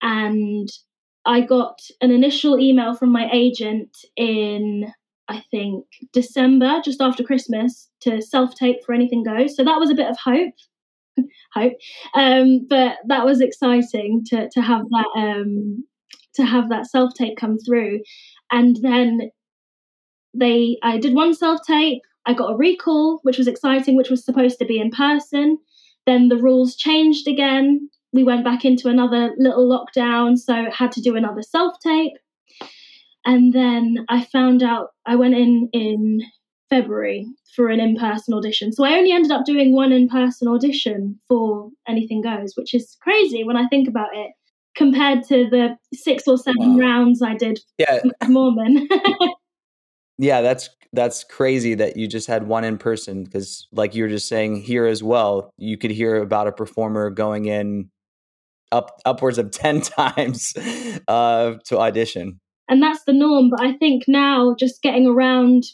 And 0.00 0.70
I 1.26 1.42
got 1.42 1.80
an 2.00 2.10
initial 2.10 2.58
email 2.58 2.94
from 2.94 3.12
my 3.12 3.28
agent 3.30 3.94
in 4.16 4.90
I 5.32 5.44
think, 5.50 5.86
December, 6.12 6.80
just 6.84 7.00
after 7.00 7.24
Christmas, 7.24 7.88
to 8.00 8.20
self 8.20 8.54
tape 8.54 8.84
for 8.84 8.94
Anything 8.94 9.22
Goes. 9.22 9.56
So 9.56 9.64
that 9.64 9.78
was 9.78 9.90
a 9.90 9.94
bit 9.94 10.10
of 10.10 10.18
hope. 10.22 10.54
hope. 11.54 11.72
Um, 12.14 12.66
but 12.68 12.96
that 13.06 13.24
was 13.24 13.40
exciting 13.40 14.24
to, 14.26 14.48
to 14.50 14.60
have 14.60 14.82
that 14.90 15.06
um, 15.16 15.84
to 16.34 16.44
have 16.44 16.68
that 16.68 16.86
self 16.86 17.14
tape 17.14 17.36
come 17.36 17.58
through. 17.58 18.00
And 18.50 18.76
then 18.82 19.30
they 20.34 20.78
I 20.82 20.98
did 20.98 21.14
one 21.14 21.34
self 21.34 21.60
tape, 21.66 22.02
I 22.26 22.34
got 22.34 22.52
a 22.52 22.56
recall, 22.56 23.20
which 23.22 23.38
was 23.38 23.48
exciting, 23.48 23.96
which 23.96 24.10
was 24.10 24.24
supposed 24.24 24.58
to 24.58 24.64
be 24.64 24.80
in 24.80 24.90
person. 24.90 25.58
Then 26.06 26.28
the 26.28 26.36
rules 26.36 26.76
changed 26.76 27.28
again. 27.28 27.88
We 28.12 28.24
went 28.24 28.44
back 28.44 28.64
into 28.64 28.88
another 28.88 29.32
little 29.38 29.68
lockdown, 29.68 30.36
so 30.36 30.70
had 30.70 30.92
to 30.92 31.00
do 31.00 31.16
another 31.16 31.42
self 31.42 31.78
tape. 31.80 32.12
And 33.24 33.52
then 33.52 34.04
I 34.08 34.24
found 34.24 34.62
out 34.62 34.88
I 35.06 35.16
went 35.16 35.34
in 35.34 35.68
in 35.72 36.22
February 36.70 37.26
for 37.54 37.68
an 37.68 37.80
in 37.80 37.96
person 37.96 38.34
audition. 38.34 38.72
So 38.72 38.84
I 38.84 38.94
only 38.94 39.12
ended 39.12 39.30
up 39.30 39.44
doing 39.44 39.74
one 39.74 39.92
in 39.92 40.08
person 40.08 40.48
audition 40.48 41.20
for 41.28 41.70
Anything 41.86 42.22
Goes, 42.22 42.54
which 42.56 42.74
is 42.74 42.96
crazy 43.02 43.44
when 43.44 43.56
I 43.56 43.68
think 43.68 43.88
about 43.88 44.08
it 44.14 44.32
compared 44.74 45.22
to 45.24 45.48
the 45.50 45.76
six 45.92 46.26
or 46.26 46.38
seven 46.38 46.76
wow. 46.76 46.86
rounds 46.86 47.22
I 47.22 47.34
did 47.34 47.60
yeah. 47.78 48.00
Mormon. 48.28 48.88
yeah, 50.18 50.40
that's 50.40 50.70
that's 50.94 51.24
crazy 51.24 51.74
that 51.74 51.96
you 51.96 52.06
just 52.06 52.26
had 52.26 52.46
one 52.46 52.64
in 52.64 52.78
person 52.78 53.24
because 53.24 53.66
like 53.72 53.94
you 53.94 54.04
were 54.04 54.08
just 54.08 54.28
saying 54.28 54.56
here 54.56 54.86
as 54.86 55.02
well, 55.02 55.50
you 55.58 55.76
could 55.76 55.90
hear 55.90 56.16
about 56.16 56.46
a 56.46 56.52
performer 56.52 57.10
going 57.10 57.46
in 57.46 57.90
up 58.72 59.00
upwards 59.04 59.38
of 59.38 59.50
10 59.52 59.82
times 59.82 60.54
uh, 61.08 61.54
to 61.66 61.78
audition 61.78 62.40
and 62.72 62.82
that's 62.82 63.04
the 63.04 63.12
norm 63.12 63.50
but 63.50 63.60
i 63.60 63.72
think 63.74 64.04
now 64.08 64.56
just 64.58 64.82
getting 64.82 65.06
around 65.06 65.64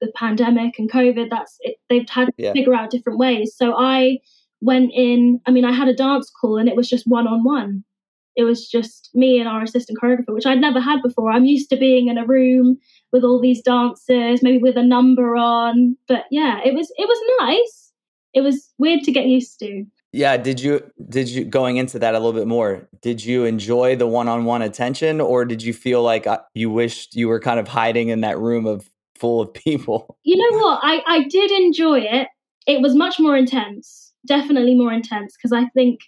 the 0.00 0.10
pandemic 0.14 0.78
and 0.78 0.90
covid 0.90 1.28
that's 1.28 1.56
it, 1.60 1.76
they've 1.90 2.08
had 2.08 2.26
to 2.26 2.32
yeah. 2.36 2.52
figure 2.52 2.74
out 2.74 2.90
different 2.90 3.18
ways. 3.18 3.54
So 3.56 3.74
i 3.76 4.18
went 4.60 4.92
in 4.94 5.40
i 5.46 5.50
mean 5.50 5.64
i 5.64 5.72
had 5.72 5.88
a 5.88 5.94
dance 5.94 6.30
call 6.30 6.56
and 6.56 6.68
it 6.68 6.76
was 6.76 6.88
just 6.88 7.06
one 7.06 7.26
on 7.26 7.44
one 7.44 7.84
it 8.36 8.44
was 8.44 8.68
just 8.68 9.10
me 9.14 9.38
and 9.40 9.48
our 9.48 9.62
assistant 9.62 9.98
choreographer 10.00 10.34
which 10.34 10.46
i'd 10.46 10.60
never 10.60 10.80
had 10.80 11.02
before. 11.02 11.30
I'm 11.30 11.44
used 11.44 11.68
to 11.70 11.76
being 11.76 12.08
in 12.08 12.18
a 12.18 12.26
room 12.26 12.78
with 13.12 13.24
all 13.24 13.40
these 13.40 13.62
dancers 13.62 14.42
maybe 14.42 14.58
with 14.58 14.76
a 14.76 14.82
number 14.82 15.36
on 15.36 15.96
but 16.06 16.24
yeah 16.30 16.60
it 16.64 16.74
was 16.74 16.92
it 16.96 17.08
was 17.08 17.20
nice. 17.40 17.92
It 18.34 18.42
was 18.42 18.70
weird 18.78 19.02
to 19.04 19.12
get 19.12 19.26
used 19.26 19.58
to 19.60 19.86
yeah, 20.12 20.36
did 20.36 20.60
you 20.60 20.80
did 21.08 21.28
you 21.28 21.44
going 21.44 21.76
into 21.76 21.98
that 21.98 22.14
a 22.14 22.18
little 22.18 22.32
bit 22.32 22.46
more? 22.46 22.88
Did 23.02 23.24
you 23.24 23.44
enjoy 23.44 23.96
the 23.96 24.06
one-on-one 24.06 24.62
attention 24.62 25.20
or 25.20 25.44
did 25.44 25.62
you 25.62 25.72
feel 25.72 26.02
like 26.02 26.26
uh, 26.26 26.38
you 26.54 26.70
wished 26.70 27.14
you 27.14 27.28
were 27.28 27.40
kind 27.40 27.60
of 27.60 27.68
hiding 27.68 28.08
in 28.08 28.20
that 28.22 28.38
room 28.38 28.66
of 28.66 28.88
full 29.14 29.40
of 29.40 29.52
people? 29.66 30.18
You 30.24 30.36
know 30.36 30.58
what? 30.58 30.80
I 30.82 31.02
I 31.06 31.24
did 31.24 31.50
enjoy 31.50 32.00
it. 32.00 32.28
It 32.66 32.80
was 32.80 32.94
much 32.94 33.18
more 33.20 33.36
intense. 33.36 34.12
Definitely 34.26 34.74
more 34.74 34.92
intense 34.92 35.36
because 35.36 35.52
I 35.52 35.68
think 35.70 36.00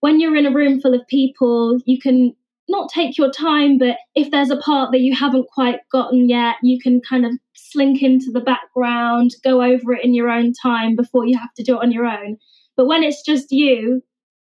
when 0.00 0.20
you're 0.20 0.36
in 0.36 0.46
a 0.46 0.52
room 0.52 0.80
full 0.80 0.94
of 0.94 1.06
people, 1.08 1.78
you 1.86 1.98
can 2.00 2.34
not 2.68 2.90
take 2.90 3.16
your 3.16 3.30
time, 3.30 3.78
but 3.78 3.96
if 4.14 4.30
there's 4.30 4.50
a 4.50 4.56
part 4.56 4.90
that 4.92 5.00
you 5.00 5.14
haven't 5.14 5.46
quite 5.48 5.80
gotten 5.90 6.28
yet, 6.28 6.56
you 6.62 6.80
can 6.80 7.00
kind 7.00 7.24
of 7.24 7.32
slink 7.54 8.02
into 8.02 8.30
the 8.30 8.40
background, 8.40 9.30
go 9.44 9.62
over 9.62 9.92
it 9.94 10.04
in 10.04 10.14
your 10.14 10.30
own 10.30 10.52
time 10.52 10.96
before 10.96 11.26
you 11.26 11.38
have 11.38 11.52
to 11.54 11.62
do 11.62 11.76
it 11.76 11.82
on 11.82 11.92
your 11.92 12.06
own. 12.06 12.38
But 12.76 12.86
when 12.86 13.02
it's 13.02 13.22
just 13.22 13.50
you 13.50 14.02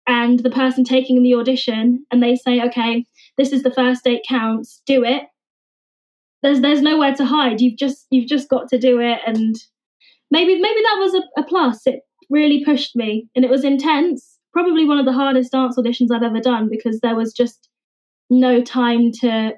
and 0.07 0.41
the 0.41 0.51
person 0.51 0.85
taking 0.85 1.23
the 1.23 1.35
audition 1.35 2.05
and 2.11 2.23
they 2.23 2.37
say, 2.37 2.61
okay, 2.63 3.07
this 3.39 3.53
is 3.53 3.63
the 3.63 3.71
first 3.71 4.05
date 4.05 4.25
counts, 4.29 4.83
do 4.87 5.05
it. 5.05 5.25
There's 6.43 6.61
there's 6.61 6.83
nowhere 6.83 7.15
to 7.15 7.25
hide. 7.25 7.61
You've 7.61 7.79
just 7.79 8.07
you've 8.11 8.29
just 8.29 8.49
got 8.49 8.69
to 8.69 8.79
do 8.79 9.01
it 9.01 9.21
and 9.27 9.55
maybe 10.31 10.61
maybe 10.61 10.81
that 10.83 10.99
was 10.99 11.15
a, 11.15 11.41
a 11.41 11.45
plus. 11.45 11.87
It 11.87 12.01
really 12.31 12.65
pushed 12.65 12.97
me 12.97 13.29
and 13.37 13.45
it 13.45 13.51
was 13.51 13.65
intense. 13.65 14.39
Probably 14.53 14.85
one 14.85 14.99
of 14.99 15.07
the 15.07 15.13
hardest 15.13 15.53
dance 15.53 15.77
auditions 15.79 16.09
I've 16.13 16.23
ever 16.23 16.41
done 16.41 16.69
because 16.69 17.01
there 17.01 17.15
was 17.15 17.33
just 17.33 17.69
no 18.29 18.61
time 18.61 19.13
to 19.21 19.53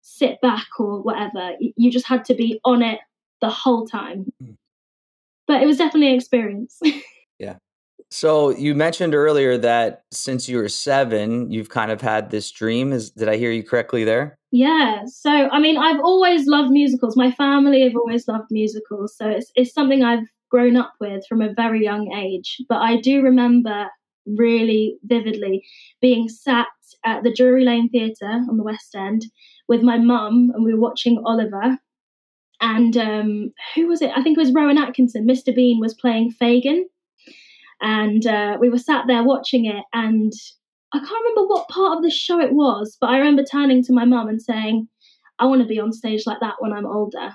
sit 0.00 0.40
back 0.40 0.66
or 0.78 1.02
whatever. 1.02 1.52
You 1.60 1.90
just 1.90 2.06
had 2.06 2.24
to 2.26 2.34
be 2.34 2.60
on 2.64 2.82
it 2.82 3.00
the 3.40 3.50
whole 3.50 3.86
time. 3.86 4.26
Mm. 4.42 4.56
But 5.46 5.62
it 5.62 5.66
was 5.66 5.76
definitely 5.76 6.08
an 6.08 6.16
experience. 6.16 6.80
yeah. 7.38 7.56
So 8.14 8.50
you 8.50 8.76
mentioned 8.76 9.12
earlier 9.12 9.58
that 9.58 10.04
since 10.12 10.48
you 10.48 10.58
were 10.58 10.68
seven, 10.68 11.50
you've 11.50 11.68
kind 11.68 11.90
of 11.90 12.00
had 12.00 12.30
this 12.30 12.48
dream. 12.52 12.92
Is 12.92 13.10
did 13.10 13.28
I 13.28 13.36
hear 13.36 13.50
you 13.50 13.64
correctly 13.64 14.04
there? 14.04 14.38
Yeah. 14.52 15.02
So 15.06 15.30
I 15.30 15.58
mean, 15.58 15.76
I've 15.76 15.98
always 15.98 16.46
loved 16.46 16.70
musicals. 16.70 17.16
My 17.16 17.32
family 17.32 17.82
have 17.82 17.96
always 17.96 18.28
loved 18.28 18.52
musicals. 18.52 19.16
So 19.16 19.28
it's 19.28 19.50
it's 19.56 19.74
something 19.74 20.04
I've 20.04 20.28
grown 20.48 20.76
up 20.76 20.92
with 21.00 21.26
from 21.28 21.42
a 21.42 21.52
very 21.54 21.82
young 21.82 22.12
age. 22.12 22.58
But 22.68 22.82
I 22.82 23.00
do 23.00 23.20
remember 23.20 23.88
really 24.26 24.96
vividly 25.02 25.64
being 26.00 26.28
sat 26.28 26.68
at 27.04 27.24
the 27.24 27.34
Drury 27.34 27.64
Lane 27.64 27.88
Theatre 27.90 28.44
on 28.48 28.56
the 28.56 28.62
West 28.62 28.94
End 28.94 29.24
with 29.66 29.82
my 29.82 29.98
mum, 29.98 30.52
and 30.54 30.64
we 30.64 30.72
were 30.72 30.80
watching 30.80 31.20
Oliver. 31.26 31.78
And 32.60 32.96
um, 32.96 33.52
who 33.74 33.88
was 33.88 34.02
it? 34.02 34.12
I 34.14 34.22
think 34.22 34.38
it 34.38 34.40
was 34.40 34.54
Rowan 34.54 34.78
Atkinson. 34.78 35.26
Mr. 35.26 35.52
Bean 35.52 35.80
was 35.80 35.94
playing 35.94 36.30
Fagin, 36.30 36.84
and 37.84 38.26
uh, 38.26 38.56
we 38.58 38.70
were 38.70 38.78
sat 38.78 39.04
there 39.06 39.22
watching 39.22 39.66
it. 39.66 39.84
And 39.92 40.32
I 40.92 40.98
can't 40.98 41.10
remember 41.10 41.46
what 41.46 41.68
part 41.68 41.98
of 41.98 42.02
the 42.02 42.10
show 42.10 42.40
it 42.40 42.54
was, 42.54 42.96
but 42.98 43.10
I 43.10 43.18
remember 43.18 43.44
turning 43.44 43.82
to 43.84 43.92
my 43.92 44.06
mum 44.06 44.28
and 44.28 44.40
saying, 44.40 44.88
"I 45.38 45.44
want 45.46 45.60
to 45.62 45.68
be 45.68 45.78
on 45.78 45.92
stage 45.92 46.26
like 46.26 46.40
that 46.40 46.56
when 46.60 46.72
I'm 46.72 46.86
older." 46.86 47.34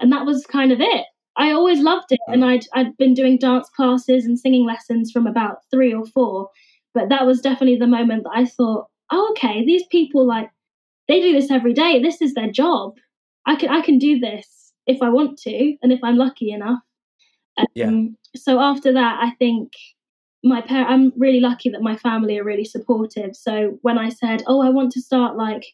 And 0.00 0.12
that 0.12 0.26
was 0.26 0.46
kind 0.46 0.70
of 0.72 0.80
it. 0.80 1.06
I 1.36 1.52
always 1.52 1.80
loved 1.80 2.12
it, 2.12 2.20
and 2.28 2.44
I'd 2.44 2.66
I'd 2.74 2.96
been 2.98 3.14
doing 3.14 3.38
dance 3.38 3.68
classes 3.70 4.26
and 4.26 4.38
singing 4.38 4.66
lessons 4.66 5.10
from 5.10 5.26
about 5.26 5.58
three 5.70 5.94
or 5.94 6.04
four, 6.06 6.50
but 6.92 7.08
that 7.08 7.26
was 7.26 7.40
definitely 7.40 7.78
the 7.78 7.86
moment 7.86 8.24
that 8.24 8.34
I 8.34 8.44
thought, 8.44 8.88
oh, 9.10 9.28
okay, 9.32 9.64
these 9.64 9.86
people 9.90 10.26
like 10.26 10.50
they 11.08 11.20
do 11.20 11.32
this 11.32 11.50
every 11.50 11.72
day. 11.72 12.02
This 12.02 12.20
is 12.20 12.34
their 12.34 12.50
job. 12.50 12.96
I 13.46 13.56
can 13.56 13.70
I 13.70 13.80
can 13.80 13.98
do 13.98 14.18
this 14.20 14.72
if 14.86 15.00
I 15.02 15.08
want 15.08 15.38
to, 15.40 15.76
and 15.82 15.90
if 15.90 16.00
I'm 16.04 16.16
lucky 16.18 16.50
enough. 16.50 16.80
Um, 17.56 17.66
yeah. 17.74 17.90
So 18.36 18.60
after 18.60 18.92
that, 18.92 19.18
I 19.22 19.30
think 19.38 19.72
my 20.42 20.60
parents. 20.60 20.90
I'm 20.92 21.12
really 21.16 21.40
lucky 21.40 21.70
that 21.70 21.82
my 21.82 21.96
family 21.96 22.38
are 22.38 22.44
really 22.44 22.64
supportive. 22.64 23.34
So 23.34 23.78
when 23.82 23.98
I 23.98 24.10
said, 24.10 24.42
oh, 24.46 24.60
I 24.62 24.68
want 24.68 24.92
to 24.92 25.00
start 25.00 25.36
like 25.36 25.64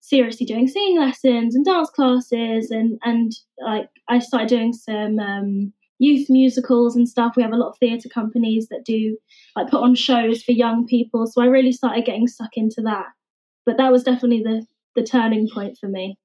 seriously 0.00 0.46
doing 0.46 0.66
singing 0.66 0.98
lessons 0.98 1.54
and 1.54 1.66
dance 1.66 1.90
classes 1.90 2.70
and 2.70 2.98
and 3.04 3.32
like 3.60 3.90
I 4.08 4.20
started 4.20 4.48
doing 4.48 4.72
some 4.72 5.18
um, 5.18 5.72
youth 5.98 6.30
musicals 6.30 6.96
and 6.96 7.08
stuff. 7.08 7.34
We 7.36 7.42
have 7.42 7.52
a 7.52 7.56
lot 7.56 7.70
of 7.70 7.78
theatre 7.78 8.08
companies 8.08 8.68
that 8.68 8.84
do 8.84 9.18
like 9.56 9.68
put 9.68 9.82
on 9.82 9.94
shows 9.94 10.42
for 10.42 10.52
young 10.52 10.86
people. 10.86 11.26
So 11.26 11.42
I 11.42 11.46
really 11.46 11.72
started 11.72 12.04
getting 12.06 12.26
stuck 12.26 12.56
into 12.56 12.80
that. 12.82 13.06
But 13.66 13.76
that 13.76 13.92
was 13.92 14.02
definitely 14.02 14.42
the 14.42 14.66
the 14.94 15.02
turning 15.02 15.48
point 15.52 15.76
for 15.78 15.88
me. 15.88 16.16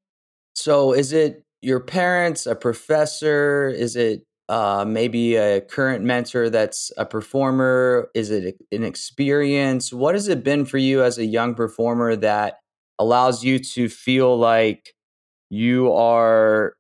So 0.56 0.94
is 0.94 1.12
it 1.12 1.44
your 1.62 1.80
parents, 1.80 2.46
a 2.46 2.56
professor? 2.56 3.68
Is 3.68 3.96
it 3.96 4.26
uh, 4.50 4.86
maybe 4.88 5.36
a 5.36 5.62
current 5.62 6.04
mentor 6.04 6.50
that's 6.50 6.92
a 6.98 7.06
performer? 7.06 8.10
Is 8.14 8.30
it 8.30 8.58
an 8.72 8.84
experience? 8.84 9.94
What 9.94 10.16
has 10.16 10.28
it 10.28 10.44
been 10.44 10.66
for 10.66 10.78
you 10.78 11.04
as 11.04 11.18
a 11.18 11.26
young 11.26 11.56
performer 11.56 12.16
that 12.18 12.60
allows 13.00 13.44
you 13.44 13.60
to 13.60 13.90
feel 13.90 14.38
like 14.38 14.94
you 15.50 15.92
are 15.94 16.76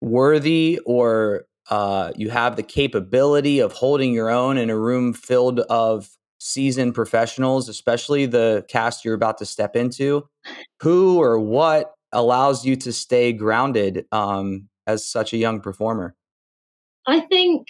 worthy 0.00 0.80
or 0.84 1.46
uh, 1.70 2.12
you 2.16 2.28
have 2.30 2.56
the 2.56 2.62
capability 2.62 3.60
of 3.60 3.72
holding 3.72 4.12
your 4.12 4.30
own 4.30 4.58
in 4.58 4.70
a 4.70 4.78
room 4.78 5.12
filled 5.12 5.60
of 5.60 6.08
seasoned 6.38 6.94
professionals, 6.94 7.68
especially 7.68 8.26
the 8.26 8.64
cast 8.68 9.04
you're 9.04 9.14
about 9.14 9.38
to 9.38 9.46
step 9.46 9.74
into. 9.74 10.28
Who 10.80 11.18
or 11.18 11.38
what 11.38 11.94
allows 12.12 12.64
you 12.64 12.76
to 12.76 12.92
stay 12.92 13.32
grounded 13.32 14.04
um, 14.12 14.68
as 14.86 15.04
such 15.04 15.32
a 15.32 15.36
young 15.38 15.60
performer? 15.60 16.14
I 17.06 17.20
think 17.20 17.68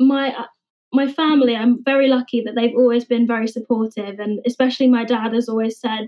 my 0.00 0.34
uh, 0.34 0.46
my 0.92 1.10
family, 1.10 1.56
I'm 1.56 1.82
very 1.84 2.08
lucky 2.08 2.40
that 2.42 2.54
they've 2.54 2.76
always 2.76 3.04
been 3.04 3.26
very 3.26 3.48
supportive, 3.48 4.20
and 4.20 4.40
especially 4.46 4.88
my 4.88 5.04
dad 5.04 5.34
has 5.34 5.48
always 5.48 5.78
said, 5.78 6.06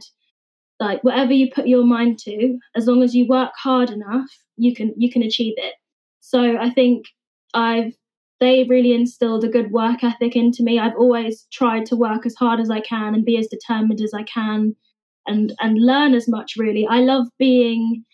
like, 0.79 1.03
whatever 1.03 1.33
you 1.33 1.51
put 1.51 1.67
your 1.67 1.85
mind 1.85 2.19
to, 2.21 2.59
as 2.77 2.87
long 2.87 3.03
as 3.03 3.15
you 3.15 3.27
work 3.27 3.51
hard 3.57 3.91
enough, 3.91 4.31
you 4.57 4.75
can 4.75 4.95
you 4.97 5.11
can 5.11 5.23
achieve 5.23 5.55
it. 5.57 5.75
So 6.21 6.57
I 6.59 6.71
think 6.71 7.07
I've 7.55 7.95
they 8.39 8.65
really 8.65 8.93
instilled 8.93 9.45
a 9.45 9.49
good 9.49 9.71
work 9.73 10.05
ethic 10.05 10.37
into 10.37 10.63
me. 10.63 10.79
I've 10.79 10.97
always 10.97 11.47
tried 11.53 11.87
to 11.87 11.97
work 11.97 12.27
as 12.27 12.35
hard 12.35 12.61
as 12.61 12.71
I 12.71 12.81
can 12.81 13.15
and 13.15 13.25
be 13.25 13.39
as 13.39 13.47
determined 13.47 14.01
as 14.01 14.13
I 14.15 14.23
can, 14.25 14.77
and 15.27 15.53
and 15.61 15.79
learn 15.79 16.15
as 16.15 16.29
much. 16.29 16.55
Really, 16.57 16.87
I 16.87 17.01
love 17.01 17.27
being 17.39 18.05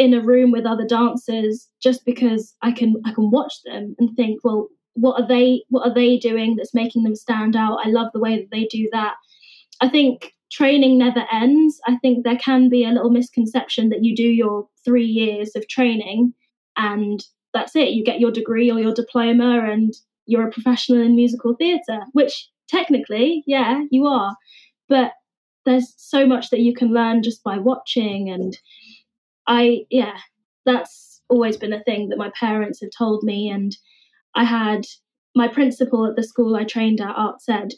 in 0.00 0.14
a 0.14 0.22
room 0.22 0.50
with 0.50 0.64
other 0.64 0.86
dancers 0.86 1.68
just 1.82 2.06
because 2.06 2.54
I 2.62 2.72
can 2.72 2.96
I 3.04 3.12
can 3.12 3.30
watch 3.30 3.52
them 3.66 3.94
and 3.98 4.16
think, 4.16 4.40
well, 4.42 4.68
what 4.94 5.20
are 5.20 5.28
they 5.28 5.62
what 5.68 5.86
are 5.86 5.92
they 5.94 6.16
doing 6.16 6.56
that's 6.56 6.72
making 6.72 7.02
them 7.02 7.14
stand 7.14 7.54
out? 7.54 7.80
I 7.84 7.90
love 7.90 8.08
the 8.14 8.18
way 8.18 8.36
that 8.38 8.50
they 8.50 8.64
do 8.64 8.88
that. 8.92 9.14
I 9.82 9.90
think 9.90 10.32
training 10.50 10.96
never 10.96 11.26
ends. 11.30 11.78
I 11.86 11.96
think 11.98 12.24
there 12.24 12.38
can 12.38 12.70
be 12.70 12.82
a 12.82 12.88
little 12.88 13.10
misconception 13.10 13.90
that 13.90 14.02
you 14.02 14.16
do 14.16 14.26
your 14.26 14.66
3 14.86 15.04
years 15.04 15.54
of 15.54 15.68
training 15.68 16.32
and 16.78 17.22
that's 17.52 17.76
it. 17.76 17.90
You 17.90 18.02
get 18.02 18.20
your 18.20 18.32
degree 18.32 18.70
or 18.70 18.80
your 18.80 18.94
diploma 18.94 19.70
and 19.70 19.92
you're 20.24 20.48
a 20.48 20.52
professional 20.52 21.02
in 21.02 21.14
musical 21.14 21.54
theatre 21.54 22.00
which 22.12 22.48
technically 22.68 23.44
yeah 23.46 23.84
you 23.90 24.06
are. 24.06 24.34
But 24.88 25.12
there's 25.66 25.92
so 25.98 26.26
much 26.26 26.48
that 26.50 26.60
you 26.60 26.72
can 26.72 26.94
learn 26.94 27.22
just 27.22 27.44
by 27.44 27.58
watching 27.58 28.30
and 28.30 28.56
i 29.50 29.80
yeah 29.90 30.16
that's 30.64 31.20
always 31.28 31.56
been 31.56 31.72
a 31.72 31.82
thing 31.84 32.08
that 32.08 32.18
my 32.18 32.30
parents 32.38 32.80
have 32.80 32.90
told 32.96 33.22
me 33.22 33.48
and 33.48 33.76
I 34.34 34.44
had 34.44 34.86
my 35.34 35.48
principal 35.48 36.06
at 36.06 36.16
the 36.16 36.22
school 36.22 36.56
I 36.56 36.64
trained 36.64 37.00
at, 37.00 37.16
ArtsEd, 37.16 37.72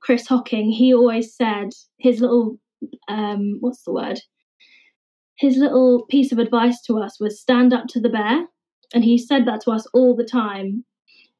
Chris 0.00 0.26
Hocking, 0.26 0.70
he 0.70 0.94
always 0.94 1.34
said 1.34 1.70
his 1.98 2.20
little, 2.20 2.58
um, 3.08 3.56
what's 3.60 3.82
the 3.82 3.92
word? 3.92 4.20
His 5.38 5.56
little 5.56 6.06
piece 6.06 6.32
of 6.32 6.38
advice 6.38 6.80
to 6.82 6.98
us 6.98 7.18
was 7.20 7.40
stand 7.40 7.72
up 7.72 7.86
to 7.88 8.00
the 8.00 8.08
bear. 8.08 8.46
And 8.94 9.04
he 9.04 9.18
said 9.18 9.46
that 9.46 9.62
to 9.62 9.72
us 9.72 9.86
all 9.92 10.14
the 10.14 10.24
time. 10.24 10.84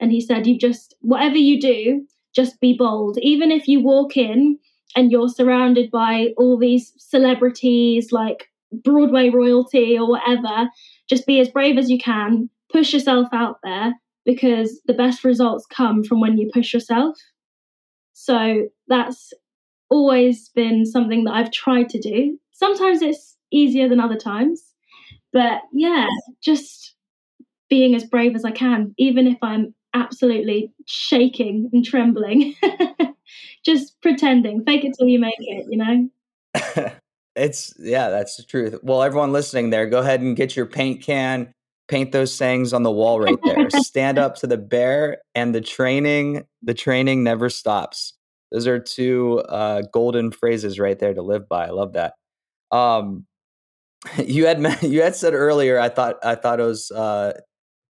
And 0.00 0.11
he 0.11 0.20
said, 0.20 0.46
you 0.46 0.59
just, 0.59 0.94
whatever 1.00 1.37
you 1.37 1.61
do, 1.61 2.06
just 2.35 2.61
be 2.61 2.76
bold. 2.76 3.18
Even 3.22 3.50
if 3.50 3.66
you 3.68 3.80
walk 3.80 4.16
in 4.16 4.59
and 4.94 5.11
you're 5.11 5.28
surrounded 5.28 5.90
by 5.90 6.35
all 6.37 6.59
these 6.59 6.92
celebrities 6.98 8.12
like 8.12 8.48
Broadway 8.72 9.31
royalty 9.31 9.98
or 9.98 10.09
whatever, 10.09 10.68
just 11.09 11.26
be 11.26 11.40
as 11.40 11.48
brave 11.48 11.79
as 11.79 11.90
you 11.90 11.98
can, 11.98 12.50
push 12.70 12.92
yourself 12.92 13.29
out 13.33 13.59
there, 13.62 13.94
because 14.24 14.81
the 14.87 14.94
best 14.94 15.24
results 15.24 15.66
come 15.66 16.02
from 16.02 16.20
when 16.20 16.37
you 16.37 16.50
push 16.52 16.74
yourself. 16.74 17.16
So 18.12 18.68
that's 18.88 19.33
always 19.88 20.48
been 20.50 20.85
something 20.85 21.24
that 21.24 21.35
I've 21.35 21.52
tried 21.52 21.88
to 21.90 22.00
do. 22.00 22.38
Sometimes 22.52 23.02
it's 23.02 23.37
easier 23.50 23.88
than 23.88 24.00
other 24.00 24.16
times, 24.16 24.74
but 25.33 25.62
yeah, 25.72 26.09
just 26.42 26.94
being 27.68 27.94
as 27.94 28.05
brave 28.05 28.35
as 28.35 28.44
I 28.44 28.50
can, 28.50 28.94
even 28.98 29.26
if 29.26 29.38
I'm 29.42 29.74
absolutely 29.94 30.72
shaking 30.87 31.70
and 31.72 31.85
trembling. 31.85 32.55
just 33.64 34.00
pretending, 34.00 34.64
fake 34.64 34.85
it 34.85 34.94
till 34.96 35.09
you 35.09 35.18
make 35.18 35.35
it, 35.38 35.66
you 35.68 35.79
know? 35.79 36.90
it's, 37.37 37.75
yeah, 37.79 38.11
that's 38.11 38.37
the 38.37 38.42
truth. 38.42 38.79
Well, 38.83 39.03
everyone 39.03 39.33
listening 39.33 39.70
there, 39.70 39.87
go 39.87 39.99
ahead 39.99 40.20
and 40.20 40.37
get 40.37 40.57
your 40.57 40.66
paint 40.66 41.03
can 41.03 41.53
paint 41.88 42.12
those 42.12 42.35
sayings 42.35 42.72
on 42.72 42.83
the 42.83 42.90
wall 42.90 43.20
right 43.20 43.38
there. 43.44 43.70
Stand 43.83 44.18
up 44.18 44.37
to 44.37 44.46
the 44.46 44.57
bear 44.57 45.18
and 45.35 45.55
the 45.55 45.61
training, 45.61 46.44
the 46.62 46.75
training 46.75 47.22
never 47.22 47.49
stops. 47.49 48.14
Those 48.53 48.66
are 48.66 48.79
two 48.79 49.40
uh, 49.49 49.83
golden 49.92 50.31
phrases 50.31 50.79
right 50.79 50.99
there 50.99 51.14
to 51.14 51.22
live 51.22 51.49
by. 51.49 51.66
I 51.66 51.70
love 51.70 51.94
that. 51.94 52.14
Um, 52.70 53.27
you 54.25 54.46
had 54.46 54.61
you 54.83 55.03
had 55.03 55.16
said 55.16 55.35
earlier. 55.35 55.79
I 55.79 55.88
thought 55.88 56.16
I 56.25 56.35
thought 56.35 56.61
it 56.61 56.64
was 56.64 56.90
uh, 56.90 57.35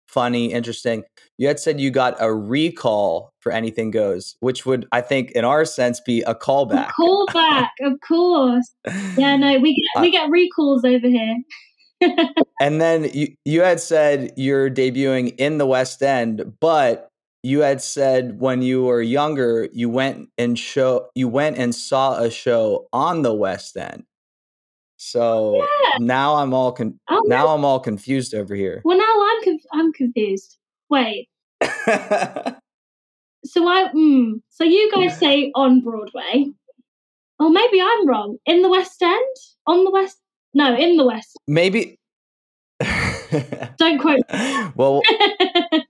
funny, 0.10 0.52
interesting. 0.52 1.04
You 1.38 1.48
had 1.48 1.60
said 1.60 1.80
you 1.80 1.92
got 1.92 2.16
a 2.20 2.34
recall 2.34 3.32
for 3.40 3.52
Anything 3.52 3.92
Goes, 3.92 4.36
which 4.42 4.66
would 4.66 4.88
I 4.92 5.02
think, 5.02 5.32
in 5.32 5.46
our 5.46 5.66
sense, 5.66 6.00
be 6.00 6.22
a 6.24 6.36
callback. 6.36 6.90
A 6.90 7.02
callback, 7.02 7.70
of 7.82 7.94
course. 8.06 8.72
Yeah, 9.18 9.38
no, 9.38 9.58
we 9.62 9.76
get 9.76 10.00
uh 10.00 10.02
we 10.02 10.12
get 10.12 10.30
recalls 10.30 10.84
over 10.84 11.08
here 11.08 11.36
and 12.62 12.80
then 12.82 13.10
you, 13.14 13.34
you 13.46 13.62
had 13.62 13.80
said 13.80 14.34
you're 14.38 14.70
debuting 14.70 15.36
in 15.38 15.58
the 15.58 15.66
West 15.66 16.02
End, 16.02 16.54
but 16.60 17.10
you 17.44 17.62
had 17.62 17.82
said 17.82 18.40
when 18.40 18.62
you 18.62 18.84
were 18.84 19.02
younger, 19.02 19.70
you 19.72 19.90
went 19.90 20.30
and 20.38 20.58
show 20.58 21.10
you 21.16 21.28
went 21.28 21.58
and 21.58 21.74
saw 21.74 22.20
a 22.20 22.30
show 22.30 22.88
on 22.92 23.22
the 23.22 23.34
West 23.34 23.78
End. 23.78 24.04
So 25.02 25.56
yeah. 25.56 26.00
now 26.00 26.36
I'm 26.36 26.54
all 26.54 26.72
con- 26.72 27.00
oh, 27.10 27.24
now 27.26 27.48
I'm 27.48 27.64
all 27.64 27.80
confused 27.80 28.36
over 28.36 28.54
here. 28.54 28.82
Well, 28.84 28.98
now 28.98 29.06
I'm 29.06 29.44
conf- 29.44 29.66
I'm 29.72 29.94
confused. 29.94 30.58
Wait. 30.90 31.30
so 31.62 31.68
I 33.68 33.90
mm, 33.96 34.42
so 34.50 34.64
you 34.64 34.92
guys 34.94 35.18
say 35.18 35.52
on 35.56 35.82
Broadway, 35.82 36.52
Oh, 37.40 37.50
maybe 37.50 37.82
I'm 37.82 38.08
wrong. 38.08 38.38
In 38.46 38.62
the 38.62 38.70
West 38.70 39.02
End? 39.02 39.36
On 39.66 39.86
the 39.86 39.92
West? 39.92 40.18
No, 40.54 40.76
in 40.76 40.98
the 40.98 41.06
West. 41.06 41.38
Maybe. 41.48 41.98
Don't 43.78 44.00
quote. 44.00 44.22
well, 44.76 45.02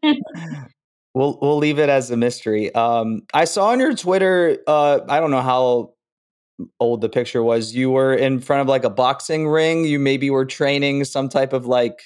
we'll 1.14 1.40
we'll 1.42 1.58
leave 1.58 1.80
it 1.80 1.90
as 1.90 2.12
a 2.12 2.18
mystery. 2.18 2.74
Um, 2.76 3.24
I 3.34 3.46
saw 3.46 3.70
on 3.70 3.80
your 3.80 3.96
Twitter. 3.96 4.60
Uh, 4.68 5.00
I 5.08 5.20
don't 5.20 5.32
know 5.32 5.42
how 5.42 5.94
old 6.80 7.02
the 7.02 7.10
picture 7.10 7.44
was. 7.44 7.76
You 7.76 7.92
were 7.92 8.14
in 8.14 8.40
front 8.40 8.62
of 8.62 8.68
like 8.68 8.84
a 8.84 8.90
boxing 8.90 9.48
ring. 9.48 9.86
You 9.86 10.00
maybe 10.00 10.30
were 10.30 10.46
training 10.46 11.04
some 11.06 11.30
type 11.30 11.54
of 11.54 11.66
like. 11.66 12.02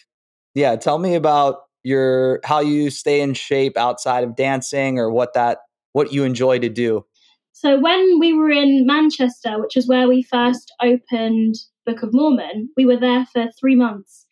Yeah, 0.56 0.76
tell 0.76 1.00
me 1.00 1.16
about 1.16 1.62
your 1.84 2.40
how 2.44 2.60
you 2.60 2.90
stay 2.90 3.22
in 3.22 3.34
shape 3.34 3.78
outside 3.78 4.24
of 4.24 4.36
dancing 4.36 5.00
or 5.00 5.12
what 5.12 5.34
that 5.34 5.60
what 5.94 6.14
you 6.14 6.24
enjoy 6.24 6.60
to 6.60 6.70
do. 6.70 7.06
So 7.52 7.80
when 7.80 8.20
we 8.20 8.34
were 8.34 8.50
in 8.50 8.86
Manchester, 8.86 9.62
which 9.62 9.78
is 9.78 9.88
where 9.88 10.08
we 10.08 10.24
first 10.24 10.74
opened 10.82 11.56
Book 11.86 12.02
of 12.04 12.10
Mormon, 12.14 12.70
we 12.76 12.86
were 12.86 12.98
there 12.98 13.26
for 13.32 13.48
three 13.60 13.76
months, 13.76 14.26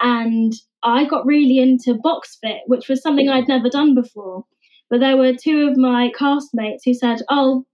and 0.00 0.52
I 0.82 1.04
got 1.04 1.26
really 1.26 1.58
into 1.58 1.94
box 1.94 2.38
fit, 2.40 2.60
which 2.66 2.88
was 2.88 3.02
something 3.02 3.28
I'd 3.28 3.48
never 3.48 3.68
done 3.68 3.94
before. 3.94 4.44
But 4.88 5.00
there 5.00 5.16
were 5.16 5.32
two 5.32 5.68
of 5.68 5.76
my 5.76 6.10
castmates 6.18 6.82
who 6.84 6.94
said, 6.94 7.22
"Oh, 7.28 7.64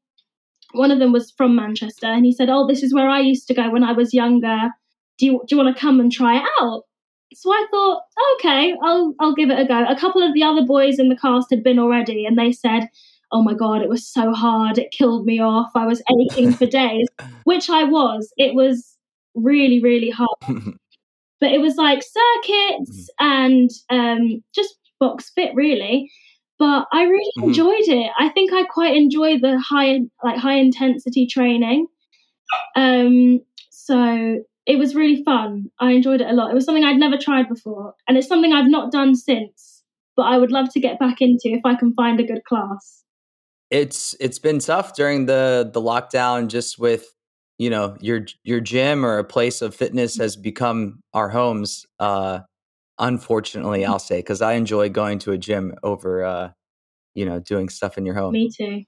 one 0.73 0.91
of 0.91 0.99
them 0.99 1.13
was 1.13 1.31
from 1.31 1.57
Manchester, 1.57 2.07
and 2.07 2.25
he 2.25 2.33
said, 2.33 2.49
"Oh, 2.51 2.67
this 2.67 2.83
is 2.83 2.95
where 2.95 3.09
I 3.09 3.21
used 3.21 3.47
to 3.49 3.55
go 3.55 3.71
when 3.71 3.85
I 3.85 3.93
was 3.93 4.15
younger. 4.15 4.71
Do 5.19 5.27
you 5.27 5.43
do 5.47 5.55
you 5.57 5.63
want 5.63 5.75
to 5.75 5.81
come 5.81 6.01
and 6.01 6.11
try 6.11 6.39
it 6.39 6.49
out?" 6.61 6.85
So 7.35 7.51
I 7.51 7.67
thought, 7.71 8.03
okay, 8.35 8.75
I'll 8.83 9.15
I'll 9.21 9.35
give 9.35 9.51
it 9.51 9.59
a 9.59 9.67
go. 9.67 9.85
A 9.85 9.99
couple 9.99 10.23
of 10.23 10.35
the 10.35 10.43
other 10.43 10.65
boys 10.65 10.99
in 10.99 11.09
the 11.09 11.17
cast 11.17 11.49
had 11.51 11.63
been 11.63 11.79
already, 11.79 12.27
and 12.27 12.39
they 12.39 12.53
said, 12.53 12.89
"Oh 13.33 13.43
my 13.43 13.55
god, 13.55 13.83
it 13.83 13.89
was 13.89 14.07
so 14.07 14.33
hard. 14.33 14.79
It 14.79 14.91
killed 14.93 15.27
me 15.27 15.41
off. 15.41 15.71
I 15.75 15.87
was 15.87 16.03
aching 16.11 16.53
for 16.53 16.67
days," 16.67 17.09
which 17.45 17.71
I 17.71 17.85
was. 17.85 18.33
It 18.37 18.55
was 18.55 18.97
really 19.35 19.81
really 19.81 20.11
hard. 20.11 20.29
but 21.41 21.51
it 21.51 21.61
was 21.61 21.77
like 21.77 22.03
circuits 22.03 23.11
and 23.19 23.71
um, 23.91 24.43
just 24.55 24.77
box 25.01 25.33
fit 25.35 25.53
really 25.55 26.11
but 26.62 26.87
i 26.92 27.03
really 27.03 27.33
Mhm. 27.38 27.44
enjoyed 27.48 27.88
it. 28.01 28.11
I 28.25 28.29
think 28.35 28.53
i 28.53 28.62
quite 28.79 28.96
enjoy 28.96 29.31
the 29.44 29.59
high 29.70 30.01
like 30.27 30.38
high 30.46 30.59
intensity 30.66 31.27
training. 31.27 31.87
Um 32.77 33.40
so 33.70 33.98
it 34.72 34.79
was 34.79 34.94
really 34.94 35.25
fun. 35.25 35.70
I 35.81 35.90
enjoyed 35.98 36.20
it 36.20 36.29
a 36.31 36.35
lot. 36.35 36.51
It 36.53 36.55
was 36.55 36.64
something 36.64 36.85
i'd 36.85 37.05
never 37.05 37.18
tried 37.18 37.48
before 37.48 37.94
and 38.07 38.16
it's 38.16 38.29
something 38.29 38.53
i've 38.53 38.70
not 38.79 38.92
done 38.92 39.14
since 39.16 39.83
but 40.16 40.25
i 40.33 40.38
would 40.38 40.53
love 40.53 40.68
to 40.72 40.81
get 40.87 40.98
back 41.05 41.20
into 41.20 41.48
if 41.59 41.62
i 41.64 41.75
can 41.75 41.92
find 41.94 42.20
a 42.20 42.25
good 42.33 42.44
class. 42.44 43.03
It's 43.70 44.14
it's 44.20 44.38
been 44.38 44.59
tough 44.59 44.94
during 44.94 45.27
the 45.27 45.68
the 45.72 45.81
lockdown 45.81 46.48
just 46.48 46.79
with 46.79 47.05
you 47.59 47.70
know 47.70 47.96
your 48.01 48.20
your 48.44 48.61
gym 48.61 49.05
or 49.05 49.18
a 49.18 49.25
place 49.25 49.62
of 49.62 49.75
fitness 49.75 50.16
has 50.18 50.37
become 50.37 51.01
our 51.14 51.29
homes 51.31 51.87
uh 51.98 52.40
unfortunately 53.03 53.85
i'll 53.85 53.99
say 53.99 54.19
because 54.19 54.41
i 54.41 54.55
enjoy 54.55 54.88
going 54.88 55.19
to 55.19 55.33
a 55.33 55.38
gym 55.38 55.75
over 55.83 56.25
uh 56.25 56.51
you 57.15 57.27
know 57.27 57.38
doing 57.38 57.69
stuff 57.69 57.99
in 57.99 58.07
your 58.07 58.15
home. 58.15 58.33
Me 58.33 58.51
too. 58.51 58.85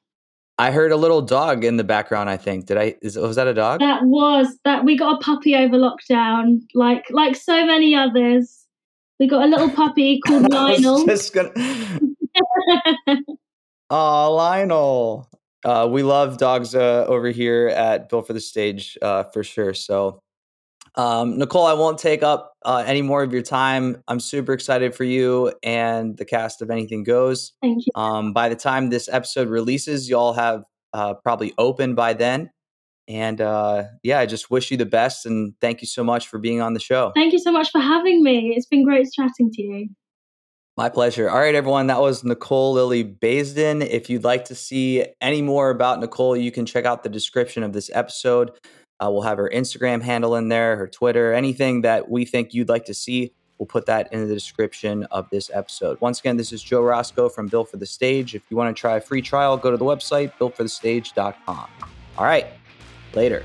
I 0.57 0.71
heard 0.71 0.93
a 0.93 0.97
little 0.97 1.21
dog 1.21 1.65
in 1.65 1.77
the 1.77 1.85
background 1.85 2.31
i 2.31 2.39
think. 2.39 2.67
Did 2.67 2.79
i 2.79 2.95
is, 3.03 3.17
was 3.17 3.37
that 3.37 3.47
a 3.47 3.55
dog? 3.55 3.81
That 3.81 4.05
was 4.05 4.59
that 4.65 4.85
we 4.85 4.97
got 4.97 5.17
a 5.17 5.19
puppy 5.19 5.55
over 5.55 5.77
lockdown 5.77 6.61
like 6.75 7.05
like 7.11 7.37
so 7.37 7.67
many 7.67 7.95
others. 7.95 8.65
We 9.21 9.29
got 9.29 9.45
a 9.45 9.47
little 9.49 9.71
puppy 9.71 10.21
called 10.27 10.51
lionel. 10.51 11.05
just 11.05 11.35
gonna 11.35 11.53
Oh, 13.91 14.35
Lionel. 14.35 15.29
Uh, 15.65 15.89
we 15.91 16.03
love 16.03 16.39
dogs 16.39 16.75
uh, 16.75 17.05
over 17.07 17.29
here 17.29 17.69
at 17.69 18.09
Built 18.09 18.27
for 18.27 18.33
the 18.33 18.41
Stage 18.41 18.99
uh, 19.01 19.25
for 19.25 19.45
sure. 19.45 19.73
So, 19.73 20.21
um, 20.97 21.39
Nicole, 21.39 21.67
I 21.67 21.73
won't 21.73 21.99
take 21.99 22.23
up 22.23 22.53
uh, 22.65 22.85
any 22.87 23.03
more 23.03 23.23
of 23.23 23.33
your 23.33 23.43
time. 23.43 24.03
I'm 24.07 24.21
super 24.21 24.53
excited 24.53 24.95
for 24.95 25.05
you 25.05 25.53
and 25.63 26.17
the 26.17 26.25
cast 26.25 26.63
of 26.63 26.71
Anything 26.71 27.03
Goes. 27.03 27.53
thank 27.63 27.85
you 27.87 27.93
Um, 27.95 28.33
by 28.33 28.49
the 28.49 28.57
time 28.57 28.91
this 28.91 29.09
episode 29.09 29.49
releases, 29.49 30.09
y'all 30.09 30.33
have 30.35 30.63
uh, 30.93 31.15
probably 31.15 31.53
opened 31.59 31.97
by 31.97 32.13
then. 32.13 32.51
And 33.09 33.41
uh, 33.41 33.85
yeah, 34.03 34.21
I 34.21 34.27
just 34.27 34.51
wish 34.51 34.71
you 34.71 34.77
the 34.77 34.87
best 34.87 35.27
and 35.27 35.53
thank 35.61 35.83
you 35.83 35.87
so 35.87 36.03
much 36.05 36.29
for 36.29 36.39
being 36.39 36.63
on 36.63 36.73
the 36.73 36.81
show. 36.81 37.13
thank 37.15 37.33
you 37.33 37.39
so 37.39 37.53
much 37.53 37.71
for 37.71 37.81
having 37.81 38.23
me 38.23 38.55
it's 38.57 38.67
been 38.67 38.85
great 38.85 39.07
chatting 39.15 39.51
to 39.51 39.63
you 39.63 39.89
My 40.79 40.89
pleasure. 40.89 41.29
All 41.29 41.39
right, 41.39 41.55
everyone. 41.55 41.89
That 41.89 42.01
was 42.01 42.25
Nicole 42.25 42.73
Lily 42.73 43.05
Baisden. 43.05 43.87
If 43.87 44.09
you'd 44.09 44.25
like 44.25 44.47
to 44.47 44.55
see 44.55 45.05
any 45.21 45.43
more 45.43 45.71
about 45.71 46.01
Nicole, 46.01 46.37
you 46.37 46.51
can 46.51 46.65
check 46.65 46.85
out 46.87 47.03
the 47.03 47.11
description 47.11 47.63
of 47.63 47.73
this 47.73 47.91
episode. 47.93 48.53
Uh, 49.01 49.11
we'll 49.11 49.23
have 49.23 49.39
her 49.39 49.51
Instagram 49.53 50.03
handle 50.03 50.37
in 50.37 50.49
there, 50.49 50.77
her 50.77 50.87
Twitter, 50.87 51.33
anything 51.33 51.83
that 51.83 52.11
we 52.11 52.25
think 52.25 52.55
you'd 52.55 52.69
like 52.69 52.85
to 52.87 52.95
see. 52.95 53.33
We'll 53.59 53.67
put 53.67 53.87
that 53.87 54.13
in 54.13 54.27
the 54.27 54.35
description 54.35 55.05
of 55.11 55.31
this 55.31 55.51
episode. 55.53 56.01
Once 56.01 56.21
again, 56.21 56.37
this 56.37 56.53
is 56.53 56.63
Joe 56.63 56.83
Roscoe 56.83 57.29
from 57.29 57.47
Built 57.47 57.71
for 57.71 57.77
the 57.77 57.87
Stage. 57.87 58.35
If 58.35 58.43
you 58.51 58.57
want 58.57 58.75
to 58.77 58.81
try 58.81 58.97
a 58.97 59.01
free 59.01 59.23
trial, 59.23 59.57
go 59.57 59.71
to 59.71 59.77
the 59.77 59.85
website, 59.85 60.33
builtforthestage.com. 60.39 61.69
All 62.19 62.25
right, 62.25 62.47
later. 63.15 63.45